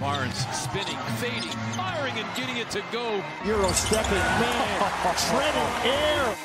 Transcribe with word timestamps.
Barnes 0.00 0.46
spinning, 0.56 0.96
fading, 1.18 1.50
firing, 1.76 2.14
and 2.16 2.26
getting 2.34 2.56
it 2.56 2.70
to 2.70 2.82
go. 2.90 3.22
Euro 3.44 3.68
stepping 3.72 4.12
man, 4.12 5.14
treading 5.28 5.92
air. 5.92 6.36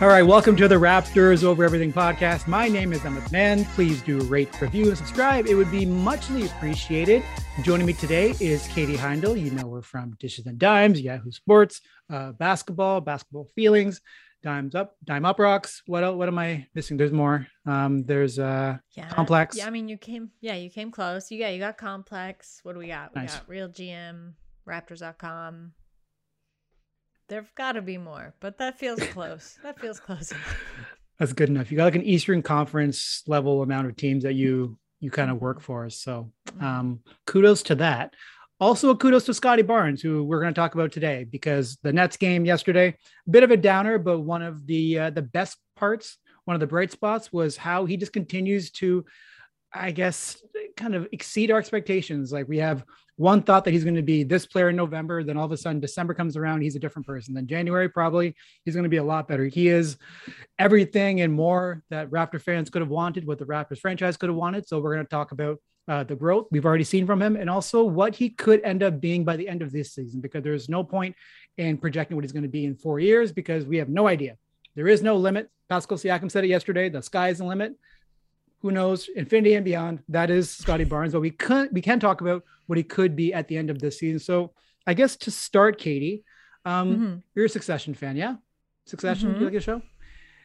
All 0.00 0.06
right, 0.06 0.22
welcome 0.22 0.54
to 0.54 0.68
the 0.68 0.76
Raptors 0.76 1.42
Over 1.42 1.64
Everything 1.64 1.92
podcast. 1.92 2.46
My 2.46 2.68
name 2.68 2.92
is 2.92 3.00
Amit 3.00 3.32
Mann. 3.32 3.64
Please 3.64 4.00
do 4.00 4.20
rate, 4.20 4.60
review, 4.60 4.88
and 4.90 4.96
subscribe. 4.96 5.48
It 5.48 5.56
would 5.56 5.72
be 5.72 5.84
muchly 5.84 6.46
appreciated. 6.46 7.24
Joining 7.62 7.86
me 7.86 7.94
today 7.94 8.34
is 8.38 8.68
Katie 8.68 8.96
Heindl. 8.96 9.40
You 9.40 9.50
know 9.50 9.74
her 9.74 9.82
from 9.82 10.16
Dishes 10.20 10.46
and 10.46 10.56
Dimes, 10.56 11.00
Yahoo 11.00 11.32
Sports, 11.32 11.80
uh, 12.10 12.30
basketball, 12.32 13.00
basketball 13.00 13.48
feelings, 13.56 14.00
Dimes 14.44 14.74
Up, 14.74 14.94
Dime 15.04 15.24
Up 15.24 15.38
Rocks. 15.38 15.82
What 15.86 16.16
what 16.18 16.28
am 16.28 16.38
I 16.38 16.66
missing? 16.74 16.98
There's 16.98 17.10
more. 17.12 17.46
Um, 17.66 18.04
there's 18.04 18.38
uh, 18.38 18.76
Yeah. 18.92 19.08
Complex. 19.08 19.56
Yeah, 19.56 19.66
I 19.66 19.70
mean 19.70 19.88
you 19.88 19.96
came 19.96 20.30
yeah, 20.42 20.54
you 20.54 20.68
came 20.70 20.90
close. 20.90 21.30
You 21.30 21.40
got 21.40 21.48
you 21.54 21.58
got 21.58 21.78
complex. 21.78 22.60
What 22.62 22.74
do 22.74 22.78
we 22.78 22.88
got? 22.88 23.14
We 23.14 23.22
got 23.22 23.42
real 23.48 23.68
GM, 23.68 24.34
Raptors.com. 24.68 25.72
There've 27.28 27.50
gotta 27.56 27.80
be 27.80 27.96
more, 27.96 28.34
but 28.40 28.58
that 28.58 28.78
feels 28.78 29.00
close. 29.12 29.58
that 29.62 29.80
feels 29.80 29.98
close. 29.98 30.32
That's 31.18 31.32
good 31.32 31.48
enough. 31.48 31.70
You 31.70 31.78
got 31.78 31.84
like 31.84 31.94
an 31.94 32.02
Eastern 32.02 32.42
Conference 32.42 33.22
level 33.26 33.62
amount 33.62 33.86
of 33.88 33.96
teams 33.96 34.24
that 34.24 34.34
you 34.34 34.78
you 35.00 35.10
kind 35.10 35.30
of 35.30 35.40
work 35.40 35.60
for. 35.62 35.88
So 35.88 36.30
um, 36.60 37.00
kudos 37.26 37.62
to 37.64 37.74
that. 37.76 38.12
Also, 38.60 38.90
a 38.90 38.96
kudos 38.96 39.24
to 39.26 39.34
Scottie 39.34 39.62
Barnes, 39.62 40.00
who 40.00 40.22
we're 40.22 40.40
going 40.40 40.54
to 40.54 40.58
talk 40.58 40.74
about 40.74 40.92
today, 40.92 41.24
because 41.24 41.76
the 41.82 41.92
Nets 41.92 42.16
game 42.16 42.44
yesterday, 42.44 42.96
a 43.26 43.30
bit 43.30 43.42
of 43.42 43.50
a 43.50 43.56
downer, 43.56 43.98
but 43.98 44.20
one 44.20 44.42
of 44.42 44.64
the 44.66 44.98
uh, 44.98 45.10
the 45.10 45.22
best 45.22 45.58
parts, 45.76 46.18
one 46.44 46.54
of 46.54 46.60
the 46.60 46.66
bright 46.66 46.92
spots, 46.92 47.32
was 47.32 47.56
how 47.56 47.84
he 47.84 47.96
just 47.96 48.12
continues 48.12 48.70
to, 48.72 49.04
I 49.72 49.90
guess, 49.90 50.40
kind 50.76 50.94
of 50.94 51.08
exceed 51.10 51.50
our 51.50 51.58
expectations. 51.58 52.32
Like 52.32 52.46
we 52.46 52.58
have 52.58 52.84
one 53.16 53.42
thought 53.42 53.64
that 53.64 53.72
he's 53.72 53.84
going 53.84 53.96
to 53.96 54.02
be 54.02 54.24
this 54.24 54.46
player 54.46 54.70
in 54.70 54.76
November, 54.76 55.22
then 55.22 55.36
all 55.36 55.44
of 55.44 55.52
a 55.52 55.56
sudden 55.56 55.80
December 55.80 56.14
comes 56.14 56.36
around, 56.36 56.62
he's 56.62 56.76
a 56.76 56.80
different 56.80 57.06
person. 57.06 57.34
Then 57.34 57.46
January 57.46 57.88
probably 57.88 58.34
he's 58.64 58.74
going 58.74 58.84
to 58.84 58.88
be 58.88 58.96
a 58.96 59.04
lot 59.04 59.28
better. 59.28 59.46
He 59.46 59.68
is 59.68 59.96
everything 60.58 61.20
and 61.20 61.32
more 61.32 61.82
that 61.90 62.10
Raptor 62.10 62.40
fans 62.40 62.70
could 62.70 62.82
have 62.82 62.88
wanted, 62.90 63.26
what 63.26 63.38
the 63.38 63.46
Raptors 63.46 63.78
franchise 63.78 64.16
could 64.16 64.28
have 64.28 64.36
wanted. 64.36 64.66
So 64.68 64.80
we're 64.80 64.94
going 64.94 65.06
to 65.06 65.10
talk 65.10 65.32
about 65.32 65.58
uh, 65.88 66.02
the 66.04 66.16
growth 66.16 66.46
we've 66.50 66.64
already 66.64 66.84
seen 66.84 67.06
from 67.06 67.20
him 67.20 67.36
and 67.36 67.48
also 67.50 67.84
what 67.84 68.14
he 68.16 68.30
could 68.30 68.60
end 68.62 68.82
up 68.82 69.00
being 69.00 69.24
by 69.24 69.36
the 69.36 69.48
end 69.48 69.62
of 69.62 69.70
this 69.70 69.92
season, 69.94 70.20
because 70.20 70.42
there's 70.42 70.68
no 70.68 70.82
point 70.82 71.14
in 71.58 71.76
projecting 71.76 72.16
what 72.16 72.24
he's 72.24 72.32
going 72.32 72.42
to 72.42 72.48
be 72.48 72.64
in 72.64 72.74
four 72.74 72.98
years 73.00 73.32
because 73.32 73.66
we 73.66 73.76
have 73.76 73.88
no 73.88 74.06
idea. 74.08 74.36
There 74.74 74.88
is 74.88 75.02
no 75.02 75.16
limit. 75.16 75.50
Pascal 75.68 75.98
Siakam 75.98 76.30
said 76.30 76.44
it 76.44 76.48
yesterday. 76.48 76.88
The 76.88 77.02
sky 77.02 77.28
is 77.28 77.38
the 77.38 77.44
limit. 77.44 77.74
Who 78.62 78.70
knows? 78.70 79.08
Infinity 79.14 79.54
and 79.54 79.64
beyond. 79.64 80.00
That 80.08 80.30
is 80.30 80.50
Scottie 80.50 80.84
Barnes. 80.84 81.12
But 81.12 81.20
we 81.20 81.30
can 81.30 81.68
we 81.72 81.82
can 81.82 82.00
talk 82.00 82.22
about 82.22 82.42
what 82.66 82.78
he 82.78 82.82
could 82.84 83.14
be 83.14 83.32
at 83.34 83.46
the 83.48 83.56
end 83.58 83.68
of 83.70 83.78
this 83.78 83.98
season. 83.98 84.18
So 84.18 84.52
I 84.86 84.94
guess 84.94 85.16
to 85.18 85.30
start, 85.30 85.78
Katie, 85.78 86.24
um, 86.64 86.96
Mhm. 86.96 87.22
you're 87.34 87.44
a 87.44 87.48
Succession 87.48 87.92
fan, 87.94 88.16
yeah? 88.16 88.36
Succession, 88.86 89.28
do 89.30 89.34
Mhm. 89.34 89.38
you 89.40 89.44
like 89.46 89.54
the 89.54 89.60
show? 89.60 89.82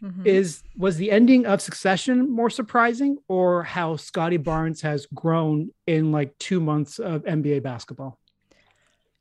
Mhm. 0.02 0.26
Is 0.26 0.64
was 0.78 0.98
the 0.98 1.12
ending 1.12 1.46
of 1.46 1.62
Succession 1.62 2.30
more 2.30 2.50
surprising, 2.50 3.18
or 3.28 3.64
how 3.64 3.96
Scottie 3.98 4.38
Barnes 4.38 4.82
has 4.82 5.06
grown 5.14 5.72
in 5.88 6.12
like 6.12 6.38
two 6.40 6.60
months 6.60 7.00
of 7.00 7.24
NBA 7.26 7.62
basketball? 7.62 8.20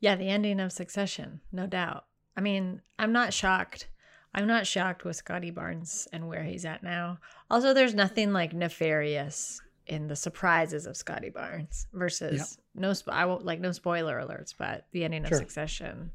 Yeah, 0.01 0.15
the 0.15 0.29
ending 0.29 0.61
of 0.61 0.71
Succession, 0.73 1.41
no 1.51 1.67
doubt. 1.67 2.05
I 2.37 2.41
mean, 2.41 2.81
I'm 2.99 3.13
not 3.13 3.33
shocked. 3.35 3.89
I'm 4.35 4.47
not 4.47 4.67
shocked 4.67 5.05
with 5.05 5.17
Scottie 5.17 5.51
Barnes 5.51 6.07
and 6.13 6.29
where 6.29 6.45
he's 6.45 6.65
at 6.65 6.83
now. 6.85 7.19
Also, 7.51 7.75
there's 7.75 7.95
nothing 7.95 8.33
like 8.33 8.53
nefarious 8.53 9.61
in 9.89 10.07
the 10.07 10.15
surprises 10.15 10.87
of 10.87 10.97
Scottie 10.97 11.31
Barnes 11.31 11.87
versus 11.93 12.59
no. 12.75 12.93
Sp- 12.95 13.11
I 13.11 13.25
won't 13.25 13.45
like 13.45 13.59
no 13.59 13.73
spoiler 13.73 14.21
alerts, 14.21 14.55
but 14.57 14.87
the 14.93 15.03
ending 15.03 15.25
of 15.25 15.35
Succession, 15.35 16.13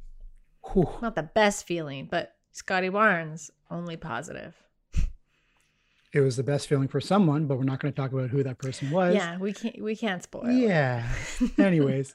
Whew. 0.71 0.87
not 1.01 1.15
the 1.15 1.23
best 1.23 1.65
feeling, 1.65 2.07
but 2.09 2.35
Scottie 2.53 2.89
Barnes 2.89 3.51
only 3.69 3.97
positive. 3.97 4.55
It 6.13 6.19
was 6.19 6.37
the 6.37 6.43
best 6.43 6.67
feeling 6.67 6.87
for 6.87 7.01
someone, 7.01 7.47
but 7.47 7.57
we're 7.57 7.63
not 7.63 7.79
going 7.79 7.91
to 7.91 7.99
talk 7.99 8.11
about 8.11 8.29
who 8.29 8.43
that 8.43 8.59
person 8.59 8.91
was. 8.91 9.15
Yeah, 9.15 9.39
we 9.39 9.51
can't 9.51 9.81
we 9.81 9.95
can't 9.95 10.21
spoil. 10.21 10.45
it. 10.45 10.53
Yeah. 10.53 11.11
Anyways, 11.57 12.13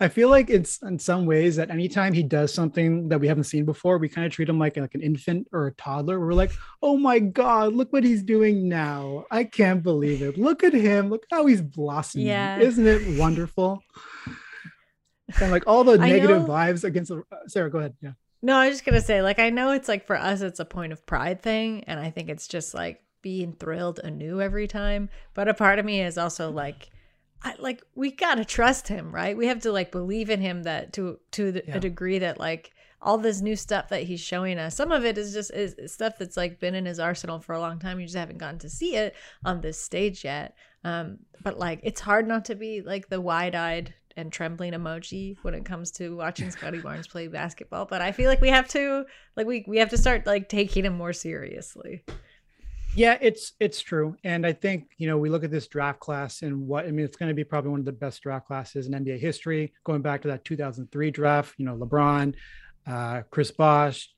I 0.00 0.08
feel 0.08 0.30
like 0.30 0.48
it's 0.48 0.80
in 0.80 0.98
some 0.98 1.26
ways 1.26 1.56
that 1.56 1.68
anytime 1.68 2.14
he 2.14 2.22
does 2.22 2.54
something 2.54 3.10
that 3.10 3.20
we 3.20 3.28
haven't 3.28 3.44
seen 3.44 3.66
before, 3.66 3.98
we 3.98 4.08
kind 4.08 4.26
of 4.26 4.32
treat 4.32 4.48
him 4.48 4.58
like 4.58 4.78
like 4.78 4.94
an 4.94 5.02
infant 5.02 5.46
or 5.52 5.66
a 5.66 5.72
toddler. 5.72 6.18
We're 6.18 6.32
like, 6.32 6.52
oh 6.82 6.96
my 6.96 7.18
god, 7.18 7.74
look 7.74 7.92
what 7.92 8.02
he's 8.02 8.22
doing 8.22 8.66
now! 8.66 9.26
I 9.30 9.44
can't 9.44 9.82
believe 9.82 10.22
it. 10.22 10.38
Look 10.38 10.64
at 10.64 10.72
him. 10.72 11.10
Look 11.10 11.24
how 11.30 11.44
he's 11.44 11.60
blossoming. 11.60 12.28
Yeah. 12.28 12.58
Isn't 12.60 12.86
it 12.86 13.18
wonderful? 13.18 13.82
And 15.38 15.50
like 15.50 15.66
all 15.66 15.84
the 15.84 15.98
negative 15.98 16.44
vibes 16.44 16.82
against 16.82 17.10
the, 17.10 17.18
uh, 17.30 17.46
Sarah. 17.46 17.70
Go 17.70 17.80
ahead. 17.80 17.94
Yeah. 18.00 18.12
No, 18.40 18.56
I 18.56 18.68
was 18.68 18.76
just 18.76 18.84
gonna 18.84 19.00
say, 19.00 19.20
like, 19.22 19.38
I 19.38 19.50
know 19.50 19.72
it's 19.72 19.88
like 19.88 20.06
for 20.06 20.16
us, 20.16 20.40
it's 20.40 20.60
a 20.60 20.64
point 20.64 20.92
of 20.92 21.04
pride 21.06 21.42
thing, 21.42 21.84
and 21.86 21.98
I 21.98 22.10
think 22.10 22.28
it's 22.28 22.46
just 22.46 22.72
like 22.74 23.02
being 23.20 23.52
thrilled 23.52 23.98
anew 24.04 24.40
every 24.40 24.68
time. 24.68 25.08
But 25.34 25.48
a 25.48 25.54
part 25.54 25.78
of 25.78 25.84
me 25.84 26.00
is 26.02 26.16
also 26.18 26.50
like, 26.50 26.88
I 27.42 27.54
like 27.58 27.82
we 27.94 28.10
gotta 28.12 28.44
trust 28.44 28.86
him, 28.88 29.12
right? 29.12 29.36
We 29.36 29.46
have 29.46 29.60
to 29.62 29.72
like 29.72 29.90
believe 29.90 30.30
in 30.30 30.40
him 30.40 30.62
that 30.64 30.92
to 30.94 31.18
to 31.32 31.52
the, 31.52 31.64
Yeah. 31.66 31.76
a 31.76 31.80
degree 31.80 32.18
that 32.20 32.38
like 32.38 32.72
all 33.00 33.18
this 33.18 33.40
new 33.40 33.54
stuff 33.54 33.88
that 33.90 34.02
he's 34.04 34.20
showing 34.20 34.58
us. 34.58 34.74
Some 34.76 34.90
of 34.90 35.04
it 35.04 35.18
is 35.18 35.32
just 35.32 35.52
is 35.52 35.92
stuff 35.92 36.14
that's 36.18 36.36
like 36.36 36.58
been 36.60 36.74
in 36.74 36.84
his 36.86 36.98
arsenal 36.98 37.38
for 37.40 37.54
a 37.54 37.60
long 37.60 37.78
time. 37.78 38.00
You 38.00 38.06
just 38.06 38.16
haven't 38.16 38.38
gotten 38.38 38.58
to 38.60 38.70
see 38.70 38.96
it 38.96 39.14
on 39.44 39.60
this 39.60 39.80
stage 39.80 40.24
yet. 40.24 40.54
Um, 40.84 41.18
but 41.42 41.58
like 41.58 41.80
it's 41.82 42.00
hard 42.00 42.26
not 42.26 42.44
to 42.46 42.54
be 42.56 42.82
like 42.82 43.08
the 43.08 43.20
wide 43.20 43.54
eyed 43.54 43.94
and 44.18 44.32
trembling 44.32 44.72
emoji 44.72 45.36
when 45.42 45.54
it 45.54 45.64
comes 45.64 45.92
to 45.92 46.16
watching 46.16 46.50
Scottie 46.50 46.80
Barnes 46.80 47.06
play 47.06 47.28
basketball. 47.28 47.86
But 47.86 48.02
I 48.02 48.10
feel 48.12 48.28
like 48.28 48.40
we 48.40 48.48
have 48.48 48.68
to 48.68 49.06
like 49.36 49.46
we 49.46 49.64
we 49.66 49.78
have 49.78 49.90
to 49.90 49.96
start 49.96 50.26
like 50.26 50.48
taking 50.48 50.84
him 50.84 50.94
more 50.94 51.12
seriously. 51.12 52.04
Yeah, 52.94 53.16
it's 53.20 53.52
it's 53.60 53.80
true, 53.80 54.16
and 54.24 54.44
I 54.44 54.52
think 54.52 54.90
you 54.98 55.06
know 55.06 55.16
we 55.16 55.30
look 55.30 55.44
at 55.44 55.52
this 55.52 55.68
draft 55.68 56.00
class 56.00 56.42
and 56.42 56.66
what 56.66 56.84
I 56.84 56.90
mean. 56.90 57.04
It's 57.04 57.16
going 57.16 57.28
to 57.28 57.34
be 57.34 57.44
probably 57.44 57.70
one 57.70 57.80
of 57.80 57.86
the 57.86 57.92
best 57.92 58.20
draft 58.22 58.46
classes 58.46 58.88
in 58.88 58.92
NBA 58.92 59.20
history. 59.20 59.72
Going 59.84 60.02
back 60.02 60.22
to 60.22 60.28
that 60.28 60.44
2003 60.44 61.10
draft, 61.12 61.54
you 61.58 61.64
know, 61.64 61.76
LeBron, 61.76 62.34
uh, 62.88 63.22
Chris 63.30 63.52
Bosh, 63.52 64.12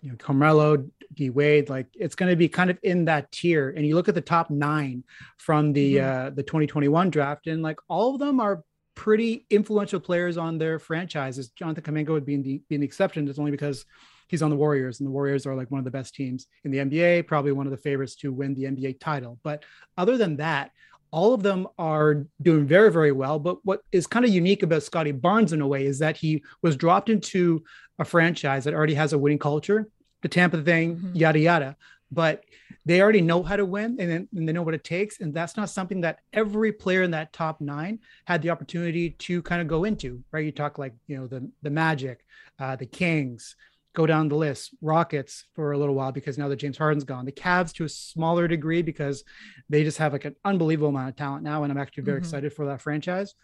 you 0.00 0.10
know, 0.10 0.16
Carmelo, 0.16 0.86
D 1.12 1.28
Wade. 1.28 1.68
Like 1.68 1.88
it's 1.92 2.14
going 2.14 2.30
to 2.30 2.36
be 2.36 2.48
kind 2.48 2.70
of 2.70 2.78
in 2.82 3.04
that 3.06 3.30
tier. 3.30 3.74
And 3.76 3.86
you 3.86 3.94
look 3.94 4.08
at 4.08 4.14
the 4.14 4.22
top 4.22 4.48
nine 4.48 5.04
from 5.36 5.74
the 5.74 6.00
uh, 6.00 6.30
the 6.30 6.42
2021 6.42 7.10
draft, 7.10 7.46
and 7.46 7.62
like 7.62 7.78
all 7.88 8.14
of 8.14 8.20
them 8.20 8.40
are 8.40 8.64
pretty 8.94 9.46
influential 9.50 10.00
players 10.00 10.36
on 10.36 10.58
their 10.58 10.78
franchises. 10.78 11.48
Jonathan 11.50 11.82
Kuminga 11.82 12.08
would 12.10 12.26
be 12.26 12.36
the 12.36 12.62
being 12.68 12.80
the 12.80 12.86
exception. 12.86 13.28
It's 13.28 13.38
only 13.38 13.50
because 13.50 13.84
he's 14.28 14.42
on 14.42 14.50
the 14.50 14.56
Warriors, 14.56 15.00
and 15.00 15.06
the 15.06 15.10
Warriors 15.10 15.46
are 15.46 15.54
like 15.54 15.70
one 15.70 15.78
of 15.78 15.84
the 15.84 15.90
best 15.90 16.14
teams 16.14 16.46
in 16.64 16.70
the 16.70 16.78
NBA, 16.78 17.26
probably 17.26 17.52
one 17.52 17.66
of 17.66 17.70
the 17.72 17.76
favorites 17.76 18.14
to 18.16 18.32
win 18.32 18.54
the 18.54 18.64
NBA 18.64 18.98
title. 19.00 19.38
But 19.42 19.64
other 19.98 20.16
than 20.16 20.36
that, 20.36 20.70
all 21.10 21.34
of 21.34 21.42
them 21.42 21.68
are 21.78 22.26
doing 22.42 22.66
very, 22.66 22.90
very 22.90 23.12
well. 23.12 23.38
But 23.38 23.64
what 23.64 23.82
is 23.92 24.06
kind 24.06 24.24
of 24.24 24.32
unique 24.32 24.62
about 24.62 24.82
Scotty 24.82 25.12
Barnes 25.12 25.52
in 25.52 25.60
a 25.60 25.66
way 25.68 25.86
is 25.86 25.98
that 26.00 26.16
he 26.16 26.42
was 26.62 26.76
dropped 26.76 27.08
into 27.08 27.62
a 27.98 28.04
franchise 28.04 28.64
that 28.64 28.74
already 28.74 28.94
has 28.94 29.12
a 29.12 29.18
winning 29.18 29.38
culture, 29.38 29.86
the 30.22 30.28
Tampa 30.28 30.60
thing, 30.62 30.96
Mhm. 30.96 31.10
yada 31.14 31.38
yada. 31.38 31.76
But 32.10 32.44
they 32.86 33.00
already 33.00 33.20
know 33.22 33.42
how 33.42 33.56
to 33.56 33.64
win 33.64 33.96
and, 33.98 34.10
then- 34.10 34.28
and 34.34 34.48
they 34.48 34.52
know 34.52 34.62
what 34.62 34.74
it 34.74 34.84
takes. 34.84 35.20
And 35.20 35.32
that's 35.32 35.56
not 35.56 35.70
something 35.70 36.02
that 36.02 36.18
every 36.32 36.70
player 36.72 37.02
in 37.02 37.10
that 37.12 37.32
top 37.32 37.60
nine 37.60 37.98
had 38.26 38.42
the 38.42 38.50
opportunity 38.50 39.10
to 39.10 39.40
kind 39.42 39.62
of 39.62 39.68
go 39.68 39.84
into, 39.84 40.22
right? 40.32 40.44
You 40.44 40.52
talk 40.52 40.78
like, 40.78 40.94
you 41.06 41.16
know, 41.16 41.26
the 41.26 41.50
the 41.62 41.70
Magic, 41.70 42.24
uh, 42.58 42.76
the 42.76 42.86
Kings, 42.86 43.56
go 43.94 44.06
down 44.06 44.28
the 44.28 44.34
list, 44.34 44.74
Rockets 44.82 45.44
for 45.54 45.72
a 45.72 45.78
little 45.78 45.94
while 45.94 46.12
because 46.12 46.36
now 46.36 46.48
that 46.48 46.56
James 46.56 46.76
Harden's 46.76 47.04
gone, 47.04 47.24
the 47.24 47.32
Cavs 47.32 47.72
to 47.74 47.84
a 47.84 47.88
smaller 47.88 48.48
degree 48.48 48.82
because 48.82 49.24
they 49.70 49.84
just 49.84 49.98
have 49.98 50.12
like 50.12 50.24
an 50.24 50.34
unbelievable 50.44 50.88
amount 50.88 51.08
of 51.10 51.16
talent 51.16 51.44
now. 51.44 51.62
And 51.62 51.70
I'm 51.72 51.78
actually 51.78 52.02
very 52.02 52.18
Mhm. 52.20 52.24
excited 52.24 52.52
for 52.52 52.66
that 52.66 52.80
franchise. 52.80 53.34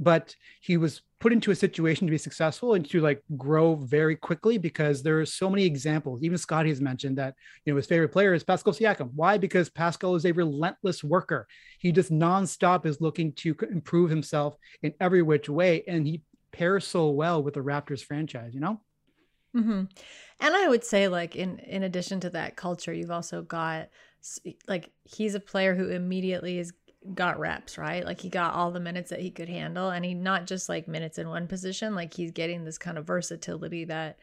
But 0.00 0.34
he 0.62 0.78
was 0.78 1.02
put 1.20 1.32
into 1.32 1.50
a 1.50 1.54
situation 1.54 2.06
to 2.06 2.10
be 2.10 2.18
successful 2.18 2.74
and 2.74 2.88
to 2.88 3.00
like 3.00 3.22
grow 3.36 3.76
very 3.76 4.16
quickly 4.16 4.56
because 4.56 5.02
there 5.02 5.20
are 5.20 5.26
so 5.26 5.50
many 5.50 5.64
examples. 5.64 6.22
Even 6.22 6.38
Scottie 6.38 6.70
has 6.70 6.80
mentioned 6.80 7.18
that 7.18 7.34
you 7.64 7.72
know 7.72 7.76
his 7.76 7.86
favorite 7.86 8.08
player 8.08 8.32
is 8.32 8.42
Pascal 8.42 8.72
Siakam. 8.72 9.10
Why? 9.14 9.36
Because 9.38 9.68
Pascal 9.68 10.14
is 10.14 10.24
a 10.24 10.32
relentless 10.32 11.04
worker. 11.04 11.46
He 11.78 11.92
just 11.92 12.10
nonstop 12.10 12.86
is 12.86 13.00
looking 13.00 13.32
to 13.34 13.54
improve 13.70 14.10
himself 14.10 14.56
in 14.82 14.94
every 15.00 15.22
which 15.22 15.48
way, 15.48 15.84
and 15.86 16.06
he 16.06 16.22
pairs 16.52 16.86
so 16.86 17.10
well 17.10 17.42
with 17.42 17.54
the 17.54 17.60
Raptors 17.60 18.02
franchise. 18.02 18.54
You 18.54 18.60
know. 18.60 18.80
Mm-hmm. 19.54 19.84
And 20.40 20.54
I 20.56 20.68
would 20.68 20.84
say, 20.84 21.08
like 21.08 21.36
in 21.36 21.58
in 21.58 21.82
addition 21.82 22.20
to 22.20 22.30
that 22.30 22.56
culture, 22.56 22.92
you've 22.92 23.10
also 23.10 23.42
got 23.42 23.88
like 24.68 24.90
he's 25.04 25.34
a 25.34 25.40
player 25.40 25.74
who 25.74 25.88
immediately 25.88 26.58
is 26.58 26.72
got 27.14 27.38
reps, 27.38 27.78
right? 27.78 28.04
Like 28.04 28.20
he 28.20 28.28
got 28.28 28.54
all 28.54 28.70
the 28.70 28.80
minutes 28.80 29.10
that 29.10 29.20
he 29.20 29.30
could 29.30 29.48
handle 29.48 29.90
and 29.90 30.04
he 30.04 30.14
not 30.14 30.46
just 30.46 30.68
like 30.68 30.86
minutes 30.86 31.18
in 31.18 31.28
one 31.28 31.46
position, 31.46 31.94
like 31.94 32.12
he's 32.14 32.30
getting 32.30 32.64
this 32.64 32.78
kind 32.78 32.98
of 32.98 33.06
versatility 33.06 33.84
that 33.86 34.18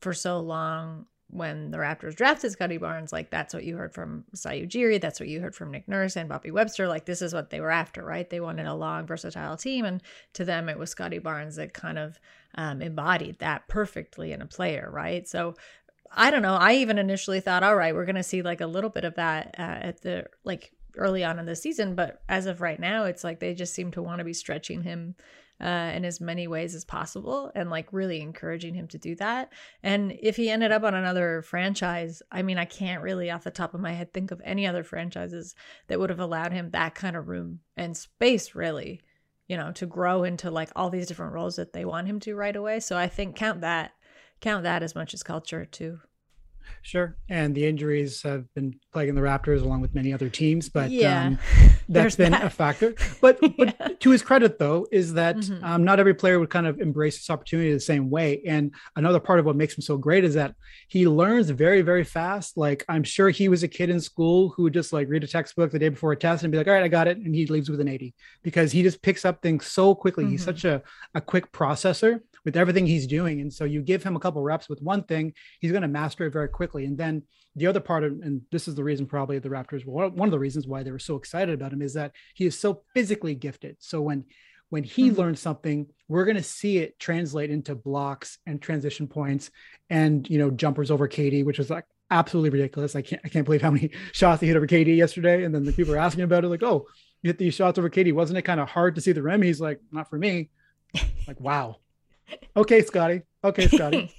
for 0.00 0.12
so 0.12 0.40
long 0.40 1.06
when 1.28 1.70
the 1.70 1.78
Raptors 1.78 2.14
drafted 2.14 2.52
Scottie 2.52 2.76
Barnes, 2.76 3.10
like 3.10 3.30
that's 3.30 3.54
what 3.54 3.64
you 3.64 3.76
heard 3.76 3.94
from 3.94 4.24
Masai 4.30 4.66
Ujiri, 4.66 5.00
that's 5.00 5.18
what 5.18 5.30
you 5.30 5.40
heard 5.40 5.54
from 5.54 5.70
Nick 5.70 5.88
Nurse 5.88 6.14
and 6.14 6.28
Bobby 6.28 6.50
Webster. 6.50 6.86
Like 6.86 7.06
this 7.06 7.22
is 7.22 7.32
what 7.32 7.48
they 7.48 7.60
were 7.60 7.70
after, 7.70 8.04
right? 8.04 8.28
They 8.28 8.40
wanted 8.40 8.66
a 8.66 8.74
long, 8.74 9.06
versatile 9.06 9.56
team, 9.56 9.86
and 9.86 10.02
to 10.34 10.44
them 10.44 10.68
it 10.68 10.78
was 10.78 10.90
Scottie 10.90 11.18
Barnes 11.18 11.56
that 11.56 11.72
kind 11.72 11.98
of 11.98 12.20
um, 12.54 12.82
embodied 12.82 13.38
that 13.38 13.66
perfectly 13.66 14.32
in 14.32 14.42
a 14.42 14.46
player, 14.46 14.90
right? 14.92 15.26
So 15.26 15.54
I 16.14 16.30
don't 16.30 16.42
know. 16.42 16.54
I 16.54 16.74
even 16.74 16.98
initially 16.98 17.40
thought, 17.40 17.62
all 17.62 17.76
right, 17.76 17.94
we're 17.94 18.04
going 18.04 18.16
to 18.16 18.22
see 18.22 18.42
like 18.42 18.60
a 18.60 18.66
little 18.66 18.90
bit 18.90 19.04
of 19.04 19.14
that 19.14 19.54
uh, 19.58 19.62
at 19.62 20.02
the 20.02 20.26
like 20.44 20.72
early 20.96 21.24
on 21.24 21.38
in 21.38 21.46
the 21.46 21.56
season, 21.56 21.94
but 21.94 22.22
as 22.28 22.46
of 22.46 22.60
right 22.60 22.78
now, 22.78 23.04
it's 23.04 23.24
like 23.24 23.40
they 23.40 23.54
just 23.54 23.74
seem 23.74 23.90
to 23.92 24.02
want 24.02 24.18
to 24.18 24.24
be 24.24 24.32
stretching 24.34 24.82
him 24.82 25.14
uh, 25.62 25.92
in 25.94 26.04
as 26.04 26.20
many 26.20 26.48
ways 26.48 26.74
as 26.74 26.84
possible 26.84 27.52
and 27.54 27.70
like 27.70 27.92
really 27.92 28.20
encouraging 28.20 28.74
him 28.74 28.88
to 28.88 28.98
do 28.98 29.14
that. 29.14 29.52
And 29.82 30.16
if 30.20 30.36
he 30.36 30.50
ended 30.50 30.72
up 30.72 30.82
on 30.82 30.94
another 30.94 31.42
franchise, 31.42 32.20
I 32.32 32.42
mean, 32.42 32.58
I 32.58 32.64
can't 32.64 33.02
really 33.02 33.30
off 33.30 33.44
the 33.44 33.50
top 33.50 33.72
of 33.72 33.80
my 33.80 33.92
head 33.92 34.12
think 34.12 34.32
of 34.32 34.42
any 34.44 34.66
other 34.66 34.82
franchises 34.82 35.54
that 35.86 36.00
would 36.00 36.10
have 36.10 36.20
allowed 36.20 36.52
him 36.52 36.70
that 36.70 36.96
kind 36.96 37.16
of 37.16 37.28
room 37.28 37.60
and 37.76 37.96
space, 37.96 38.56
really, 38.56 39.00
you 39.46 39.56
know, 39.56 39.70
to 39.72 39.86
grow 39.86 40.24
into 40.24 40.50
like 40.50 40.70
all 40.74 40.90
these 40.90 41.06
different 41.06 41.32
roles 41.32 41.56
that 41.56 41.72
they 41.72 41.84
want 41.84 42.08
him 42.08 42.18
to 42.20 42.34
right 42.34 42.56
away. 42.56 42.80
So 42.80 42.96
I 42.96 43.06
think 43.06 43.36
count 43.36 43.60
that, 43.60 43.92
count 44.40 44.64
that 44.64 44.82
as 44.82 44.96
much 44.96 45.14
as 45.14 45.22
culture 45.22 45.64
too. 45.64 46.00
Sure. 46.82 47.16
And 47.28 47.54
the 47.54 47.66
injuries 47.66 48.22
have 48.22 48.52
been 48.54 48.74
plaguing 48.92 49.14
the 49.14 49.20
Raptors 49.20 49.62
along 49.62 49.80
with 49.80 49.94
many 49.94 50.12
other 50.12 50.28
teams, 50.28 50.68
but 50.68 50.90
yeah, 50.90 51.26
um, 51.26 51.38
that's 51.88 52.16
been 52.16 52.32
that. 52.32 52.44
a 52.44 52.50
factor. 52.50 52.94
But, 53.20 53.38
yeah. 53.58 53.72
but 53.78 54.00
to 54.00 54.10
his 54.10 54.22
credit, 54.22 54.58
though, 54.58 54.86
is 54.90 55.14
that 55.14 55.36
mm-hmm. 55.36 55.64
um, 55.64 55.84
not 55.84 56.00
every 56.00 56.14
player 56.14 56.38
would 56.38 56.50
kind 56.50 56.66
of 56.66 56.80
embrace 56.80 57.18
this 57.18 57.30
opportunity 57.30 57.72
the 57.72 57.80
same 57.80 58.10
way. 58.10 58.42
And 58.46 58.74
another 58.96 59.20
part 59.20 59.38
of 59.38 59.46
what 59.46 59.56
makes 59.56 59.76
him 59.76 59.82
so 59.82 59.96
great 59.96 60.24
is 60.24 60.34
that 60.34 60.54
he 60.88 61.06
learns 61.06 61.50
very, 61.50 61.82
very 61.82 62.04
fast. 62.04 62.56
Like 62.56 62.84
I'm 62.88 63.04
sure 63.04 63.30
he 63.30 63.48
was 63.48 63.62
a 63.62 63.68
kid 63.68 63.90
in 63.90 64.00
school 64.00 64.50
who 64.50 64.64
would 64.64 64.74
just 64.74 64.92
like 64.92 65.08
read 65.08 65.24
a 65.24 65.28
textbook 65.28 65.70
the 65.70 65.78
day 65.78 65.88
before 65.88 66.12
a 66.12 66.16
test 66.16 66.42
and 66.42 66.52
be 66.52 66.58
like, 66.58 66.66
all 66.66 66.74
right, 66.74 66.84
I 66.84 66.88
got 66.88 67.08
it. 67.08 67.18
And 67.18 67.34
he 67.34 67.46
leaves 67.46 67.70
with 67.70 67.80
an 67.80 67.88
80 67.88 68.14
because 68.42 68.72
he 68.72 68.82
just 68.82 69.02
picks 69.02 69.24
up 69.24 69.42
things 69.42 69.66
so 69.66 69.94
quickly. 69.94 70.24
Mm-hmm. 70.24 70.32
He's 70.32 70.44
such 70.44 70.64
a, 70.64 70.82
a 71.14 71.20
quick 71.20 71.52
processor 71.52 72.20
with 72.44 72.56
everything 72.56 72.86
he's 72.86 73.06
doing. 73.06 73.40
And 73.40 73.52
so 73.52 73.64
you 73.64 73.82
give 73.82 74.02
him 74.02 74.16
a 74.16 74.20
couple 74.20 74.42
reps 74.42 74.68
with 74.68 74.82
one 74.82 75.04
thing, 75.04 75.34
he's 75.60 75.70
going 75.70 75.82
to 75.82 75.88
master 75.88 76.26
it 76.26 76.32
very 76.32 76.48
quickly. 76.48 76.84
And 76.84 76.98
then 76.98 77.22
the 77.54 77.66
other 77.66 77.80
part 77.80 78.04
of, 78.04 78.12
and 78.12 78.42
this 78.50 78.66
is 78.68 78.74
the 78.74 78.84
reason 78.84 79.06
probably 79.06 79.38
the 79.38 79.48
Raptors, 79.48 79.86
one 79.86 80.28
of 80.28 80.30
the 80.30 80.38
reasons 80.38 80.66
why 80.66 80.82
they 80.82 80.90
were 80.90 80.98
so 80.98 81.16
excited 81.16 81.54
about 81.54 81.72
him 81.72 81.82
is 81.82 81.94
that 81.94 82.12
he 82.34 82.46
is 82.46 82.58
so 82.58 82.82
physically 82.94 83.34
gifted. 83.34 83.76
So 83.80 84.00
when 84.00 84.24
when 84.70 84.84
he 84.84 85.10
mm-hmm. 85.10 85.20
learns 85.20 85.38
something, 85.38 85.86
we're 86.08 86.24
going 86.24 86.38
to 86.38 86.42
see 86.42 86.78
it 86.78 86.98
translate 86.98 87.50
into 87.50 87.74
blocks 87.74 88.38
and 88.46 88.60
transition 88.60 89.06
points 89.06 89.50
and 89.90 90.28
you 90.30 90.38
know 90.38 90.50
jumpers 90.50 90.90
over 90.90 91.06
Katie, 91.08 91.42
which 91.42 91.58
was 91.58 91.68
like 91.68 91.84
absolutely 92.10 92.48
ridiculous. 92.48 92.96
I 92.96 93.02
can't 93.02 93.20
I 93.22 93.28
can't 93.28 93.44
believe 93.44 93.60
how 93.60 93.70
many 93.70 93.90
shots 94.12 94.40
he 94.40 94.46
hit 94.46 94.56
over 94.56 94.66
Katie 94.66 94.94
yesterday. 94.94 95.44
And 95.44 95.54
then 95.54 95.64
the 95.64 95.74
people 95.74 95.92
are 95.92 95.98
asking 95.98 96.24
about 96.24 96.44
it, 96.44 96.48
like, 96.48 96.62
oh, 96.62 96.86
you 97.20 97.28
hit 97.28 97.36
these 97.36 97.52
shots 97.52 97.78
over 97.78 97.90
Katie. 97.90 98.12
Wasn't 98.12 98.38
it 98.38 98.42
kind 98.42 98.60
of 98.60 98.68
hard 98.70 98.94
to 98.94 99.02
see 99.02 99.12
the 99.12 99.22
rim? 99.22 99.42
He's 99.42 99.60
like, 99.60 99.78
not 99.90 100.08
for 100.08 100.18
me. 100.18 100.48
like, 101.28 101.38
wow 101.38 101.76
okay, 102.56 102.82
Scottie. 102.82 103.22
Okay, 103.44 103.68
Scottie. 103.68 104.12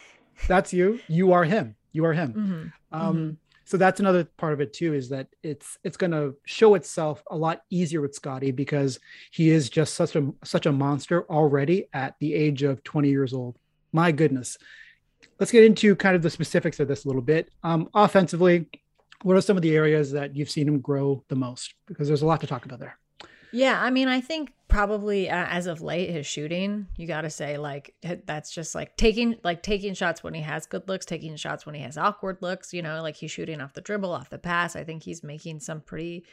that's 0.48 0.72
you. 0.72 1.00
You 1.08 1.32
are 1.32 1.44
him. 1.44 1.76
You 1.92 2.04
are 2.04 2.12
him. 2.12 2.32
Mm-hmm. 2.32 3.00
Um, 3.00 3.16
mm-hmm. 3.16 3.30
So 3.64 3.76
that's 3.76 4.00
another 4.00 4.24
part 4.24 4.52
of 4.52 4.60
it 4.60 4.72
too, 4.72 4.94
is 4.94 5.10
that 5.10 5.28
it's 5.44 5.78
it's 5.84 5.96
going 5.96 6.10
to 6.10 6.34
show 6.44 6.74
itself 6.74 7.22
a 7.30 7.36
lot 7.36 7.62
easier 7.70 8.00
with 8.00 8.14
Scottie 8.14 8.50
because 8.50 8.98
he 9.30 9.50
is 9.50 9.70
just 9.70 9.94
such 9.94 10.16
a 10.16 10.32
such 10.42 10.66
a 10.66 10.72
monster 10.72 11.24
already 11.30 11.86
at 11.92 12.16
the 12.18 12.34
age 12.34 12.64
of 12.64 12.82
20 12.82 13.08
years 13.08 13.32
old. 13.32 13.56
My 13.92 14.10
goodness. 14.10 14.58
Let's 15.38 15.52
get 15.52 15.64
into 15.64 15.94
kind 15.94 16.16
of 16.16 16.22
the 16.22 16.30
specifics 16.30 16.80
of 16.80 16.88
this 16.88 17.04
a 17.04 17.08
little 17.08 17.22
bit. 17.22 17.50
Um, 17.62 17.88
offensively, 17.94 18.66
what 19.22 19.36
are 19.36 19.40
some 19.40 19.56
of 19.56 19.62
the 19.62 19.76
areas 19.76 20.12
that 20.12 20.34
you've 20.34 20.50
seen 20.50 20.66
him 20.66 20.80
grow 20.80 21.24
the 21.28 21.36
most? 21.36 21.74
Because 21.86 22.08
there's 22.08 22.22
a 22.22 22.26
lot 22.26 22.40
to 22.40 22.46
talk 22.46 22.64
about 22.64 22.80
there. 22.80 22.98
Yeah, 23.52 23.80
I 23.82 23.90
mean, 23.90 24.08
I 24.08 24.20
think 24.20 24.52
probably 24.68 25.28
uh, 25.28 25.46
as 25.48 25.66
of 25.66 25.82
late 25.82 26.10
his 26.10 26.26
shooting, 26.26 26.86
you 26.96 27.06
got 27.06 27.22
to 27.22 27.30
say 27.30 27.58
like 27.58 27.94
that's 28.24 28.52
just 28.52 28.74
like 28.74 28.96
taking 28.96 29.36
like 29.42 29.62
taking 29.62 29.94
shots 29.94 30.22
when 30.22 30.34
he 30.34 30.42
has 30.42 30.66
good 30.66 30.88
looks, 30.88 31.04
taking 31.04 31.36
shots 31.36 31.66
when 31.66 31.74
he 31.74 31.82
has 31.82 31.98
awkward 31.98 32.38
looks, 32.40 32.72
you 32.72 32.82
know, 32.82 33.02
like 33.02 33.16
he's 33.16 33.30
shooting 33.30 33.60
off 33.60 33.74
the 33.74 33.80
dribble, 33.80 34.12
off 34.12 34.30
the 34.30 34.38
pass. 34.38 34.76
I 34.76 34.84
think 34.84 35.02
he's 35.02 35.22
making 35.22 35.60
some 35.60 35.80
pretty 35.80 36.24